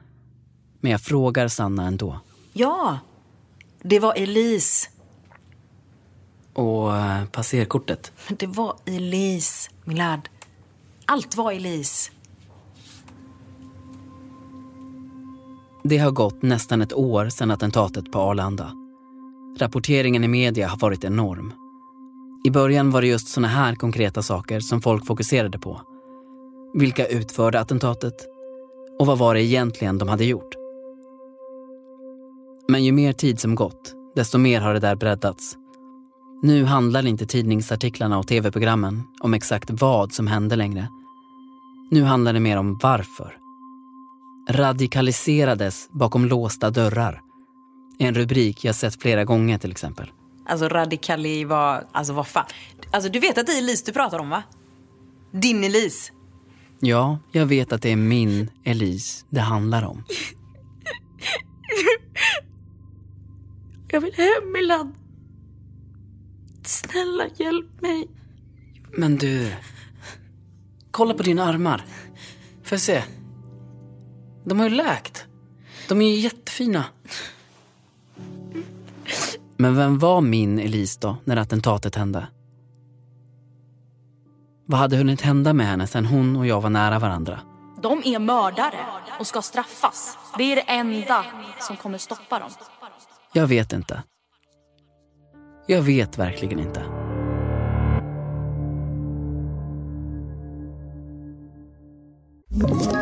Men 0.81 0.93
jag 0.93 1.01
frågar 1.01 1.49
Sanna 1.49 1.87
ändå. 1.87 2.21
Ja, 2.53 2.99
det 3.83 3.99
var 3.99 4.15
Elise. 4.17 4.89
Och 6.53 6.97
eh, 6.97 7.25
passerkortet? 7.25 8.13
Det 8.29 8.47
var 8.47 8.77
Elise, 8.85 9.71
min 9.85 9.97
ladd. 9.97 10.29
Allt 11.07 11.37
var 11.37 11.53
Elise. 11.53 12.13
Det 15.85 15.99
har 15.99 16.11
gått 16.11 16.43
nästan 16.43 16.83
ett 16.83 16.93
år 16.93 17.29
sedan 17.29 17.51
attentatet 17.51 18.13
på 18.13 18.19
Arlanda. 18.19 18.73
Rapporteringen 19.59 20.25
i 20.25 20.29
media 20.29 20.69
har 20.69 20.79
varit 20.79 21.05
enorm. 21.05 21.62
I 22.45 22.51
början 22.51 22.91
var 22.91 23.01
det 23.01 23.07
just 23.07 23.29
såna 23.29 23.49
här 23.49 23.75
konkreta 23.75 24.23
saker 24.23 24.61
som 24.61 24.83
folk 24.83 25.07
fokuserade 25.07 25.59
på. 25.59 25.81
Vilka 26.75 27.07
utförde 27.07 27.61
attentatet? 27.61 28.15
Och 28.99 29.07
vad 29.07 29.19
var 29.19 29.35
det 29.35 29.43
egentligen 29.43 29.99
de 29.99 30.09
hade 30.09 30.25
gjort? 30.25 30.55
Men 32.69 32.85
ju 32.85 32.93
mer 32.93 33.13
tid 33.13 33.41
som 33.41 33.55
gått, 33.55 33.95
desto 34.15 34.39
mer 34.39 34.61
har 34.61 34.75
det 34.75 34.81
där 34.81 34.97
breddats. 34.97 35.57
Nu 36.43 36.65
handlar 36.65 37.07
inte 37.07 37.27
tidningsartiklarna 37.27 38.19
och 38.19 38.27
tv-programmen 38.27 39.03
om 39.21 39.35
exakt 39.35 39.71
vad 39.71 40.13
som 40.13 40.27
hände 40.27 40.57
längre. 40.57 40.89
Nu 41.91 42.03
handlar 42.03 42.33
det 42.33 42.41
mer 42.41 42.59
om 42.59 42.79
varför. 42.83 43.37
Radikaliserades 44.51 45.89
bakom 45.91 46.27
låsta 46.27 46.71
dörrar. 46.71 47.21
En 47.99 48.15
rubrik 48.15 48.65
jag 48.65 48.75
sett 48.75 49.03
flera 49.03 49.25
gånger 49.25 49.59
till 49.59 49.71
exempel. 49.71 50.11
Alltså 50.47 50.69
radikali 50.69 51.45
var, 51.45 51.87
alltså 51.93 52.13
vad 52.13 52.27
fan. 52.27 52.47
Alltså 52.91 53.11
du 53.11 53.19
vet 53.19 53.39
att 53.39 53.47
det 53.47 53.53
är 53.53 53.59
Elise 53.59 53.85
du 53.87 53.93
pratar 53.93 54.19
om 54.19 54.31
va? 54.31 54.43
Din 55.33 55.65
Elise. 55.65 56.13
Ja, 56.81 57.19
jag 57.33 57.47
vet 57.47 57.73
att 57.73 57.83
det 57.83 57.91
är 57.93 57.97
min 57.97 58.51
Elise 58.65 59.27
det 59.31 59.41
handlar 59.41 59.83
om. 59.83 60.05
Jag 63.89 64.01
vill 64.01 64.15
hem 64.15 64.53
Milan. 64.53 64.95
Snälla 66.65 67.25
hjälp 67.37 67.81
mig. 67.81 68.09
Men 68.97 69.17
du, 69.17 69.53
kolla 70.91 71.15
på 71.15 71.23
dina 71.23 71.45
armar. 71.45 71.85
Får 72.63 72.75
jag 72.77 72.81
se? 72.81 73.03
De 74.45 74.59
har 74.59 74.69
ju 74.69 74.75
läkt. 74.75 75.27
De 75.89 76.03
är 76.03 76.07
ju 76.11 76.21
jättefina. 76.21 76.85
Men 79.63 79.77
vem 79.77 79.99
var 79.99 80.21
min 80.21 80.59
Elise 80.59 80.99
då, 81.03 81.17
när 81.25 81.37
attentatet 81.37 81.95
hände? 81.95 82.27
Vad 84.67 84.81
hade 84.81 84.97
hunnit 84.97 85.21
hända 85.21 85.53
med 85.53 85.67
henne 85.67 85.87
sen 85.87 86.07
hon 86.07 86.37
och 86.37 86.47
jag 86.47 86.61
var 86.61 86.71
nära 86.71 86.99
varandra? 86.99 87.41
De 87.83 88.03
är 88.05 88.19
mördare 88.19 88.79
och 89.21 89.27
ska 89.27 89.43
straffas. 89.43 90.19
Det 90.39 90.53
är 90.53 90.57
det 90.57 90.63
enda 90.63 91.25
som 91.61 91.77
kommer 91.77 91.99
stoppa 91.99 92.39
dem. 92.39 92.51
Jag 93.33 93.47
vet 93.47 93.73
inte. 93.73 94.03
Jag 95.67 95.83
vet 95.83 96.19
verkligen 96.19 96.59
inte. 96.59 96.81
Ett 102.65 103.02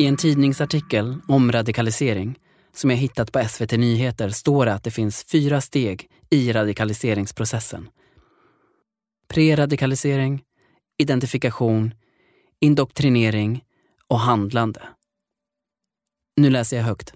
I 0.00 0.06
en 0.06 0.16
tidningsartikel 0.16 1.16
om 1.28 1.52
radikalisering 1.52 2.38
som 2.72 2.90
jag 2.90 2.96
hittat 2.96 3.32
på 3.32 3.48
SVT 3.48 3.72
Nyheter 3.72 4.28
står 4.28 4.66
det 4.66 4.74
att 4.74 4.84
det 4.84 4.90
finns 4.90 5.24
fyra 5.24 5.60
steg 5.60 6.08
i 6.30 6.52
radikaliseringsprocessen. 6.52 7.88
Preradikalisering, 9.28 10.42
identifikation, 10.98 11.94
indoktrinering 12.60 13.64
och 14.08 14.20
handlande. 14.20 14.82
Nu 16.36 16.50
läser 16.50 16.76
jag 16.76 16.84
högt. 16.84 17.12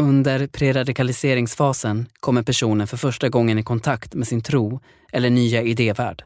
Under 0.00 0.46
preradikaliseringsfasen 0.46 2.06
kommer 2.20 2.42
personen 2.42 2.86
för 2.86 2.96
första 2.96 3.28
gången 3.28 3.58
i 3.58 3.62
kontakt 3.62 4.14
med 4.14 4.28
sin 4.28 4.42
tro 4.42 4.80
eller 5.12 5.30
nya 5.30 5.62
idévärld. 5.62 6.24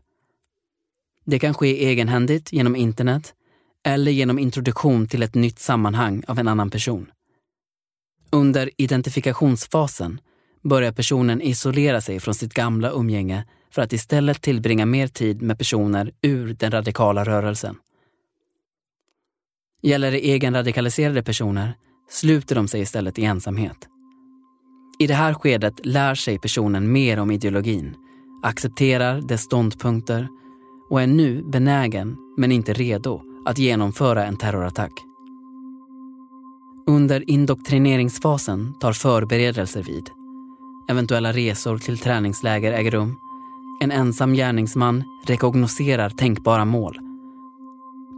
Det 1.24 1.38
kan 1.38 1.55
ske 1.55 1.87
egenhändigt 1.87 2.52
genom 2.52 2.76
internet 2.76 3.35
eller 3.85 4.12
genom 4.12 4.38
introduktion 4.38 5.09
till 5.09 5.23
ett 5.23 5.35
nytt 5.35 5.59
sammanhang 5.59 6.23
av 6.29 6.38
en 6.38 6.49
annan 6.49 6.71
person. 6.71 7.11
Under 8.31 8.71
identifikationsfasen 8.77 10.21
börjar 10.62 10.92
personen 10.92 11.42
isolera 11.42 12.01
sig 12.01 12.21
från 12.21 12.35
sitt 12.35 12.55
gamla 12.55 12.90
umgänge 12.90 13.45
för 13.71 13.83
att 13.83 13.92
istället 13.92 14.42
tillbringa 14.42 14.87
mer 14.87 15.07
tid 15.07 15.42
med 15.42 15.59
personer 15.59 16.12
ur 16.23 16.55
den 16.55 16.71
radikala 16.71 17.25
rörelsen. 17.25 17.77
Gäller 19.83 20.11
det 20.11 20.27
egenradikaliserade 20.27 21.23
personer 21.23 21.75
sluter 22.11 22.55
de 22.55 22.68
sig 22.68 22.81
istället 22.81 23.18
i 23.18 23.25
ensamhet. 23.25 23.88
I 24.99 25.07
det 25.07 25.14
här 25.14 25.35
skedet 25.35 25.87
lär 25.87 26.14
sig 26.14 26.38
personen 26.38 26.92
mer 26.92 27.18
om 27.18 27.31
ideologin, 27.31 27.95
accepterar 28.42 29.21
dess 29.21 29.42
ståndpunkter 29.42 30.29
och 30.90 31.03
är 31.03 31.07
nu 31.07 31.42
benägen, 31.42 32.16
men 32.37 32.53
inte 32.53 32.73
redo, 32.73 33.32
att 33.44 33.59
genomföra 33.59 34.26
en 34.26 34.37
terrorattack. 34.37 34.92
Under 36.87 37.31
indoktrineringsfasen 37.31 38.74
tar 38.81 38.92
förberedelser 38.92 39.83
vid. 39.83 40.11
Eventuella 40.88 41.33
resor 41.33 41.78
till 41.78 41.98
träningsläger 41.98 42.72
äger 42.72 42.90
rum. 42.90 43.18
En 43.81 43.90
ensam 43.90 44.35
gärningsman 44.35 45.05
rekognoserar 45.26 46.11
tänkbara 46.11 46.64
mål. 46.64 46.98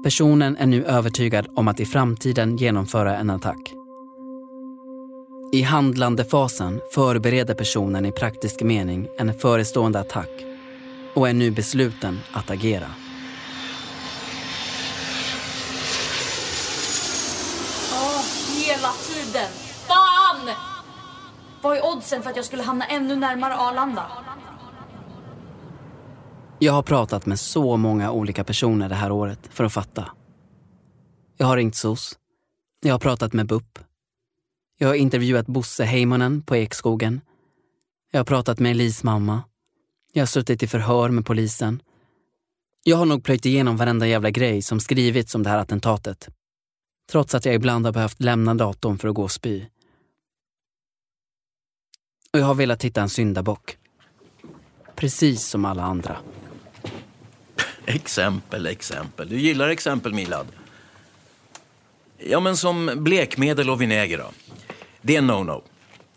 Personen 0.05 0.57
är 0.57 0.67
nu 0.67 0.85
övertygad 0.85 1.47
om 1.57 1.69
att 1.69 1.81
i 1.81 1.85
framtiden 1.85 2.57
genomföra 2.57 3.17
en 3.17 3.31
attack. 3.31 3.75
I 5.53 5.63
handlandefasen 5.63 6.81
förbereder 6.95 7.55
personen 7.55 8.07
i 8.07 8.13
praktisk 8.13 8.63
mening 8.63 9.07
en 9.19 9.35
förestående 9.35 10.01
attack 10.01 10.31
och 11.15 11.29
är 11.29 11.33
nu 11.33 11.51
besluten 11.51 12.21
att 12.33 12.51
agera. 12.51 12.87
Åh, 17.93 18.23
hela 18.67 18.93
tiden. 18.93 19.49
Fan! 19.89 20.55
Vad 21.65 21.77
är 21.77 21.87
oddsen 21.87 22.23
för 22.23 22.31
att 22.31 22.37
jag 22.37 22.45
skulle 22.45 22.63
hamna 22.63 22.85
ännu 22.85 23.17
närmare 23.17 23.55
Arlanda? 23.55 24.07
Jag 26.59 26.73
har 26.73 26.83
pratat 26.83 27.27
med 27.27 27.41
så 27.41 27.77
många 27.77 28.11
olika 28.11 28.45
personer 28.45 28.89
det 28.89 28.95
här 28.95 29.13
året 29.13 29.39
för 29.51 29.65
att 29.65 29.73
fatta. 29.73 30.11
Jag 31.37 31.47
har 31.47 31.57
ringt 31.57 31.77
SOS. 31.77 32.19
Jag 32.83 32.95
har 32.95 32.99
pratat 32.99 33.33
med 33.33 33.47
BUP. 33.47 33.79
Jag 34.79 34.89
har 34.89 34.95
intervjuat 34.95 35.47
Bosse 35.47 35.85
Heimonen 35.85 36.43
på 36.43 36.57
Ekskogen. 36.57 37.21
Jag 38.11 38.21
har 38.21 38.25
pratat 38.25 38.59
med 38.59 38.71
Elis 38.71 39.03
mamma. 39.03 39.43
Jag 40.13 40.23
har 40.23 40.27
suttit 40.27 40.63
i 40.63 40.67
förhör 40.67 41.09
med 41.09 41.27
polisen. 41.27 41.83
Jag 42.83 42.97
har 42.97 43.07
nog 43.07 43.25
plöjt 43.25 43.47
igenom 43.47 43.77
varenda 43.77 44.07
jävla 44.07 44.31
grej 44.31 44.63
som 44.63 44.81
skrivits 44.81 45.35
om 45.35 45.43
det 45.43 45.51
här 45.51 45.59
attentatet. 45.59 46.29
Trots 47.11 47.35
att 47.35 47.45
jag 47.45 47.55
ibland 47.55 47.87
har 47.87 47.93
behövt 47.93 48.21
lämna 48.21 48.55
datorn 48.55 48.99
för 48.99 49.09
att 49.09 49.15
gå 49.15 49.23
och 49.23 49.31
spy. 49.31 49.67
Och 52.35 52.41
jag 52.41 52.47
har 52.47 52.55
velat 52.55 52.85
hitta 52.85 53.03
en 53.03 53.09
syndabock. 53.09 53.77
Precis 54.97 55.43
som 55.43 55.65
alla 55.65 55.83
andra. 55.83 56.17
Exempel, 57.87 58.67
exempel. 58.67 59.29
Du 59.29 59.39
gillar 59.41 59.69
exempel, 59.69 60.15
Milad. 60.15 60.47
Ja, 62.19 62.41
men 62.41 62.57
som 62.57 62.91
blekmedel 62.97 63.71
och 63.71 63.81
vinäger 63.81 64.19
då? 64.19 64.31
Det 65.03 65.17
är 65.17 65.23
no-no. 65.23 65.63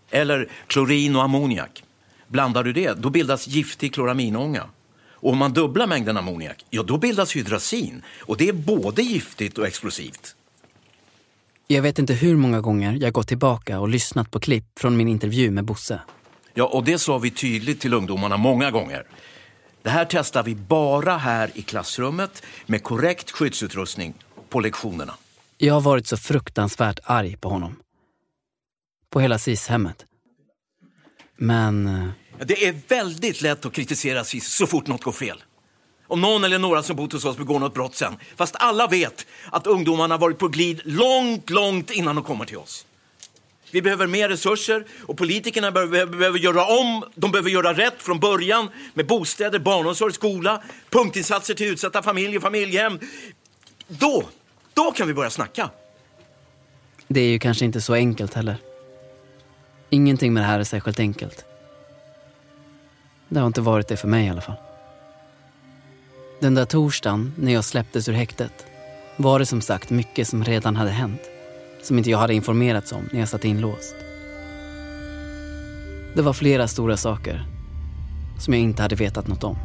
Eller 0.09 0.49
klorin 0.67 1.15
och 1.15 1.23
ammoniak. 1.23 1.83
Blandar 2.27 2.63
du 2.63 2.73
det, 2.73 2.93
då 2.93 3.09
bildas 3.09 3.47
giftig 3.47 3.93
kloraminånga. 3.93 4.63
Och 5.11 5.31
om 5.31 5.37
man 5.37 5.53
dubblar 5.53 5.87
mängden 5.87 6.17
ammoniak, 6.17 6.65
ja 6.69 6.83
då 6.83 6.97
bildas 6.97 7.35
hydrazin. 7.35 8.01
Och 8.19 8.37
det 8.37 8.49
är 8.49 8.53
både 8.53 9.01
giftigt 9.01 9.57
och 9.57 9.67
explosivt. 9.67 10.35
Jag 11.69 11.81
vet 11.81 11.99
inte 11.99 12.13
hur 12.13 12.35
många 12.35 12.61
gånger 12.61 12.97
jag 13.01 13.13
gått 13.13 13.27
tillbaka 13.27 13.79
och 13.79 13.89
lyssnat 13.89 14.31
på 14.31 14.39
klipp 14.39 14.79
från 14.79 14.97
min 14.97 15.07
intervju 15.07 15.51
med 15.51 15.65
Bosse. 15.65 16.01
Ja, 16.57 16.65
och 16.65 16.83
det 16.83 16.99
sa 16.99 17.17
vi 17.17 17.31
tydligt 17.31 17.79
till 17.81 17.93
ungdomarna 17.93 18.37
många 18.37 18.71
gånger. 18.71 19.03
Det 19.81 19.89
här 19.89 20.07
testar 20.09 20.43
vi 20.43 20.55
bara 20.55 21.17
här 21.17 21.51
i 21.55 21.61
klassrummet 21.61 22.43
med 22.65 22.83
korrekt 22.83 23.31
skyddsutrustning 23.31 24.13
på 24.49 24.59
lektionerna. 24.59 25.13
Jag 25.57 25.73
har 25.73 25.81
varit 25.81 26.07
så 26.07 26.17
fruktansvärt 26.17 26.99
arg 27.03 27.37
på 27.37 27.49
honom. 27.49 27.75
På 29.09 29.19
hela 29.19 29.37
SIS-hemmet. 29.37 30.05
Men... 31.37 31.87
eh, 31.87 32.45
Det 32.45 32.65
är 32.67 32.75
väldigt 32.87 33.41
lätt 33.41 33.65
att 33.65 33.73
kritisera 33.73 34.23
SIS 34.23 34.47
så 34.47 34.67
fort 34.67 34.87
något 34.87 35.03
går 35.03 35.11
fel. 35.11 35.43
om 36.07 36.21
någon 36.21 36.43
eller 36.43 36.59
några 36.59 36.83
som 36.83 36.95
bott 36.95 37.13
hos 37.13 37.25
oss 37.25 37.37
begår 37.37 37.59
något 37.59 37.73
brott 37.73 37.95
sen. 37.95 38.17
Fast 38.35 38.55
alla 38.59 38.87
vet 38.87 39.25
att 39.51 39.67
ungdomarna 39.67 40.17
varit 40.17 40.37
på 40.37 40.47
glid 40.47 40.81
långt, 40.85 41.49
långt 41.49 41.91
innan 41.91 42.15
de 42.15 42.23
kommer 42.23 42.45
till 42.45 42.57
oss. 42.57 42.85
Vi 43.71 43.81
behöver 43.81 44.07
mer 44.07 44.29
resurser 44.29 44.85
och 45.05 45.17
politikerna 45.17 45.71
behöver, 45.71 46.05
behöver 46.05 46.39
göra 46.39 46.65
om, 46.65 47.03
de 47.15 47.31
behöver 47.31 47.49
göra 47.49 47.73
rätt 47.73 48.01
från 48.01 48.19
början 48.19 48.69
med 48.93 49.07
bostäder, 49.07 49.59
barnomsorg, 49.59 50.13
skola, 50.13 50.63
punktinsatser 50.89 51.53
till 51.53 51.67
utsatta 51.67 52.03
familjer, 52.03 52.39
familjehem. 52.39 52.99
Då, 53.87 54.23
då 54.73 54.91
kan 54.91 55.07
vi 55.07 55.13
börja 55.13 55.29
snacka. 55.29 55.69
Det 57.07 57.19
är 57.19 57.29
ju 57.29 57.39
kanske 57.39 57.65
inte 57.65 57.81
så 57.81 57.93
enkelt 57.93 58.33
heller. 58.33 58.57
Ingenting 59.89 60.33
med 60.33 60.43
det 60.43 60.47
här 60.47 60.59
är 60.59 60.63
särskilt 60.63 60.99
enkelt. 60.99 61.45
Det 63.29 63.39
har 63.39 63.47
inte 63.47 63.61
varit 63.61 63.87
det 63.87 63.97
för 63.97 64.07
mig 64.07 64.25
i 64.25 64.29
alla 64.29 64.41
fall. 64.41 64.55
Den 66.39 66.55
där 66.55 66.65
torsdagen 66.65 67.33
när 67.37 67.53
jag 67.53 67.65
släpptes 67.65 68.09
ur 68.09 68.13
häktet 68.13 68.65
var 69.15 69.39
det 69.39 69.45
som 69.45 69.61
sagt 69.61 69.89
mycket 69.89 70.27
som 70.27 70.43
redan 70.43 70.75
hade 70.75 70.91
hänt. 70.91 71.21
Som 71.81 71.97
inte 71.97 72.09
jag 72.09 72.17
hade 72.17 72.33
informerats 72.33 72.91
om 72.91 73.09
när 73.11 73.19
jag 73.19 73.29
satt 73.29 73.45
inlåst. 73.45 73.95
Det 76.15 76.21
var 76.21 76.33
flera 76.33 76.67
stora 76.67 76.97
saker 76.97 77.45
som 78.39 78.53
jag 78.53 78.63
inte 78.63 78.81
hade 78.81 78.95
vetat 78.95 79.27
något 79.27 79.43
om. 79.43 79.57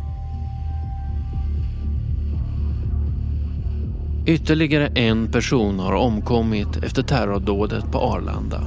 Ytterligare 4.26 4.86
en 4.86 5.32
person 5.32 5.78
har 5.78 5.92
omkommit 5.92 6.76
efter 6.76 7.02
terrordådet 7.02 7.92
på 7.92 7.98
Arlanda. 7.98 8.60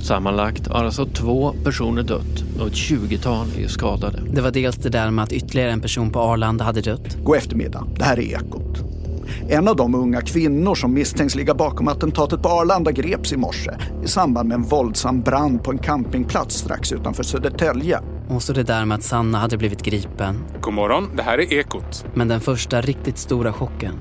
Sammanlagt 0.00 0.66
har 0.66 0.84
alltså 0.84 1.06
två 1.06 1.54
personer 1.64 2.02
dött 2.02 2.44
och 2.60 2.66
ett 2.66 2.74
tjugotal 2.74 3.46
är 3.58 3.68
skadade. 3.68 4.22
Det 4.30 4.40
var 4.40 4.50
dels 4.50 4.76
det 4.76 4.88
där 4.88 5.10
med 5.10 5.22
att 5.22 5.32
ytterligare 5.32 5.70
en 5.70 5.80
person 5.80 6.10
på 6.10 6.20
Arlanda 6.20 6.64
hade 6.64 6.80
dött. 6.80 7.16
God 7.24 7.36
eftermiddag, 7.36 7.86
det 7.98 8.04
här 8.04 8.18
är 8.18 8.22
Ekot. 8.22 8.83
En 9.48 9.68
av 9.68 9.76
de 9.76 9.94
unga 9.94 10.20
kvinnor 10.20 10.74
som 10.74 10.94
misstänks 10.94 11.34
ligga 11.34 11.54
bakom 11.54 11.88
attentatet 11.88 12.42
på 12.42 12.48
Arlanda 12.48 12.92
greps 12.92 13.32
i 13.32 13.36
morse 13.36 13.70
i 14.04 14.08
samband 14.08 14.48
med 14.48 14.54
en 14.54 14.62
våldsam 14.62 15.20
brand 15.20 15.64
på 15.64 15.70
en 15.70 15.78
campingplats 15.78 16.54
strax 16.54 16.92
utanför 16.92 17.22
Södertälje. 17.22 18.00
Och 18.28 18.42
så 18.42 18.52
det 18.52 18.62
där 18.62 18.84
med 18.84 18.94
att 18.94 19.02
Sanna 19.02 19.38
hade 19.38 19.56
blivit 19.56 19.82
gripen. 19.82 20.44
God 20.60 20.74
morgon, 20.74 21.10
det 21.16 21.22
här 21.22 21.38
är 21.38 21.52
Ekot. 21.52 22.06
Men 22.14 22.28
den 22.28 22.40
första 22.40 22.80
riktigt 22.80 23.18
stora 23.18 23.52
chocken 23.52 23.94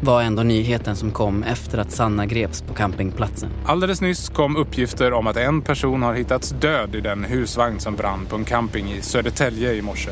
var 0.00 0.22
ändå 0.22 0.42
nyheten 0.42 0.96
som 0.96 1.10
kom 1.10 1.42
efter 1.42 1.78
att 1.78 1.92
Sanna 1.92 2.26
greps 2.26 2.62
på 2.62 2.74
campingplatsen. 2.74 3.50
Alldeles 3.66 4.00
nyss 4.00 4.28
kom 4.28 4.56
uppgifter 4.56 5.12
om 5.12 5.26
att 5.26 5.36
en 5.36 5.62
person 5.62 6.02
har 6.02 6.14
hittats 6.14 6.50
död 6.60 6.94
i 6.94 7.00
den 7.00 7.24
husvagn 7.24 7.80
som 7.80 7.96
brann 7.96 8.26
på 8.26 8.36
en 8.36 8.44
camping 8.44 8.92
i 8.92 9.02
Södertälje 9.02 9.74
i 9.74 9.82
morse. 9.82 10.10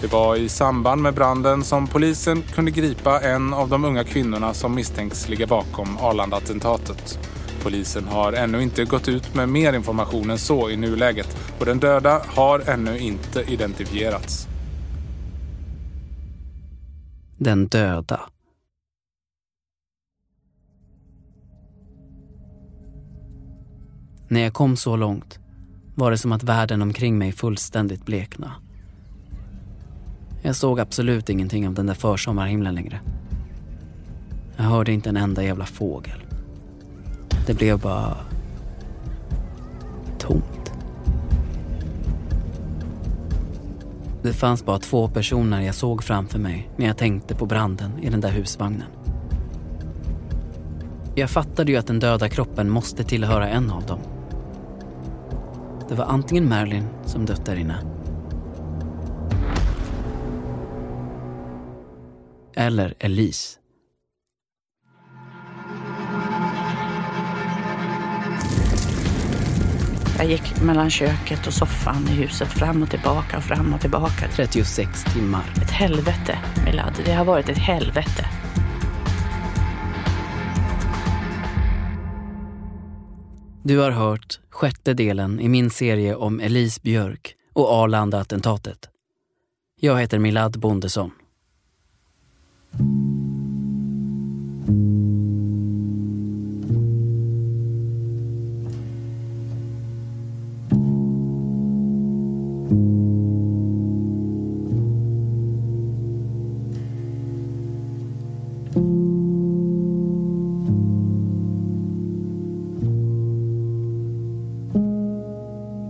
Det 0.00 0.12
var 0.12 0.36
i 0.36 0.48
samband 0.48 1.02
med 1.02 1.14
branden 1.14 1.64
som 1.64 1.86
polisen 1.86 2.42
kunde 2.42 2.70
gripa 2.70 3.20
en 3.20 3.54
av 3.54 3.68
de 3.68 3.84
unga 3.84 4.04
kvinnorna 4.04 4.54
som 4.54 4.74
misstänks 4.74 5.28
ligga 5.28 5.46
bakom 5.46 5.98
Arlanda-attentatet. 5.98 7.18
Polisen 7.62 8.08
har 8.08 8.32
ännu 8.32 8.62
inte 8.62 8.84
gått 8.84 9.08
ut 9.08 9.34
med 9.34 9.48
mer 9.48 9.72
information 9.72 10.30
än 10.30 10.38
så 10.38 10.70
i 10.70 10.76
nuläget 10.76 11.36
och 11.58 11.66
den 11.66 11.78
döda 11.78 12.22
har 12.26 12.70
ännu 12.70 12.98
inte 12.98 13.40
identifierats. 13.40 14.46
Den 17.38 17.68
döda. 17.68 18.20
När 24.28 24.40
jag 24.40 24.52
kom 24.52 24.76
så 24.76 24.96
långt 24.96 25.38
var 25.94 26.10
det 26.10 26.18
som 26.18 26.32
att 26.32 26.42
världen 26.42 26.82
omkring 26.82 27.18
mig 27.18 27.32
fullständigt 27.32 28.04
blekna. 28.04 28.54
Jag 30.42 30.56
såg 30.56 30.80
absolut 30.80 31.28
ingenting 31.28 31.68
av 31.68 31.74
den 31.74 31.86
där 31.86 31.94
försommarhimlen 31.94 32.74
längre. 32.74 33.00
Jag 34.56 34.64
hörde 34.64 34.92
inte 34.92 35.08
en 35.08 35.16
enda 35.16 35.42
jävla 35.42 35.66
fågel. 35.66 36.24
Det 37.46 37.54
blev 37.54 37.80
bara 37.80 38.16
tomt. 40.18 40.72
Det 44.22 44.32
fanns 44.32 44.64
bara 44.64 44.78
två 44.78 45.08
personer 45.08 45.60
jag 45.60 45.74
såg 45.74 46.02
framför 46.02 46.38
mig 46.38 46.70
när 46.76 46.86
jag 46.86 46.96
tänkte 46.96 47.34
på 47.34 47.46
branden 47.46 47.92
i 48.02 48.10
den 48.10 48.20
där 48.20 48.30
husvagnen. 48.30 48.88
Jag 51.14 51.30
fattade 51.30 51.72
ju 51.72 51.78
att 51.78 51.86
den 51.86 52.00
döda 52.00 52.28
kroppen 52.28 52.70
måste 52.70 53.04
tillhöra 53.04 53.48
en 53.48 53.70
av 53.70 53.86
dem. 53.86 54.00
Det 55.88 55.94
var 55.94 56.04
antingen 56.04 56.48
Marilyn 56.48 56.86
som 57.04 57.26
dött 57.26 57.44
där 57.44 57.56
inne. 57.56 57.89
Eller 62.60 62.94
Elise. 62.98 63.58
Jag 70.18 70.26
gick 70.26 70.62
mellan 70.62 70.90
köket 70.90 71.46
och 71.46 71.52
soffan 71.52 72.08
i 72.08 72.10
huset 72.10 72.48
fram 72.48 72.82
och 72.82 72.90
tillbaka 72.90 73.36
och 73.36 73.44
fram 73.44 73.74
och 73.74 73.80
tillbaka. 73.80 74.28
36 74.36 75.04
timmar. 75.04 75.54
Ett 75.62 75.70
helvete, 75.70 76.38
Milad. 76.64 77.02
Det 77.04 77.12
har 77.12 77.24
varit 77.24 77.48
ett 77.48 77.58
helvete. 77.58 78.26
Du 83.62 83.78
har 83.78 83.90
hört 83.90 84.40
sjätte 84.50 84.94
delen 84.94 85.40
i 85.40 85.48
min 85.48 85.70
serie 85.70 86.14
om 86.14 86.40
Elise 86.40 86.80
Björk 86.82 87.34
och 87.52 87.68
Arlanda-attentatet. 87.72 88.88
Jag 89.80 90.00
heter 90.00 90.18
Milad 90.18 90.60
Bondesson. 90.60 91.10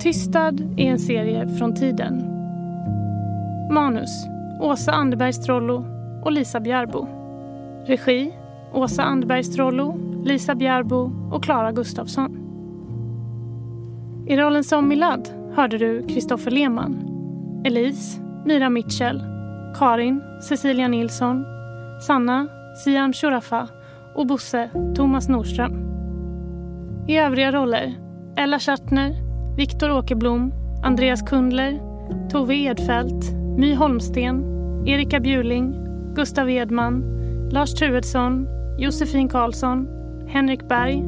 Tystad 0.00 0.60
är 0.76 0.90
en 0.90 0.98
serie 0.98 1.48
från 1.48 1.74
tiden. 1.74 2.24
Manus 3.70 4.26
Åsa 4.60 4.92
Anderberg 4.92 5.32
Strollo 5.32 5.99
och 6.22 6.32
Lisa 6.32 6.60
Bjärbo. 6.60 7.06
Regi 7.86 8.32
Åsa 8.72 9.02
Anderberg 9.02 9.44
Strollo, 9.44 9.98
Lisa 10.24 10.54
Bjärbo 10.54 11.12
och 11.32 11.44
Klara 11.44 11.72
Gustafsson. 11.72 12.36
I 14.26 14.36
rollen 14.36 14.64
som 14.64 14.88
Milad 14.88 15.28
hörde 15.54 15.78
du 15.78 16.02
Kristoffer 16.02 16.50
Lehmann, 16.50 17.02
Elise, 17.64 18.20
Mira 18.44 18.70
Mitchell, 18.70 19.22
Karin, 19.78 20.22
Cecilia 20.42 20.88
Nilsson, 20.88 21.44
Sanna, 22.06 22.48
Siam 22.84 23.12
Shurafa 23.12 23.68
och 24.14 24.26
Bosse, 24.26 24.70
Thomas 24.94 25.28
Nordström. 25.28 25.72
I 27.08 27.18
övriga 27.18 27.52
roller 27.52 27.94
Ella 28.36 28.58
Schattner, 28.58 29.16
Viktor 29.56 29.90
Åkerblom, 29.90 30.52
Andreas 30.82 31.22
Kundler, 31.22 31.80
Tove 32.30 32.54
Edfeldt, 32.54 33.32
My 33.58 33.74
Holmsten, 33.74 34.44
Erika 34.86 35.20
Bjurling, 35.20 35.79
Gustav 36.14 36.50
Edman, 36.50 37.04
Lars 37.52 37.74
Truedsson, 37.74 38.48
Josefin 38.78 39.28
Karlsson, 39.28 39.88
Henrik 40.28 40.68
Berg, 40.68 41.04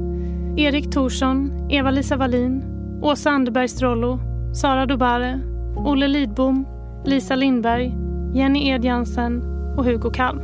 Erik 0.57 0.91
Thorsson, 0.93 1.69
Eva-Lisa 1.71 2.17
Wallin, 2.17 2.65
Åsa 3.03 3.31
Anderberg 3.31 3.69
Strollo, 3.69 4.19
Sara 4.55 4.87
Dobare, 4.87 5.41
Olle 5.77 6.09
Lidbom, 6.09 6.67
Lisa 7.05 7.35
Lindberg, 7.35 7.95
Jenny 8.35 8.69
Edjansen 8.69 9.43
och 9.77 9.85
Hugo 9.85 10.11
Kalm. 10.11 10.41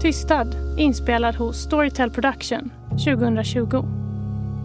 Tystad 0.00 0.56
inspelad 0.76 1.34
hos 1.34 1.56
Storytel 1.56 2.10
Production 2.10 2.70
2020. 2.90 3.84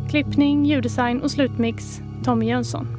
Klippning, 0.10 0.66
ljuddesign 0.66 1.22
och 1.22 1.32
slutmix 1.32 2.02
Tommy 2.24 2.46
Jönsson. 2.46 2.99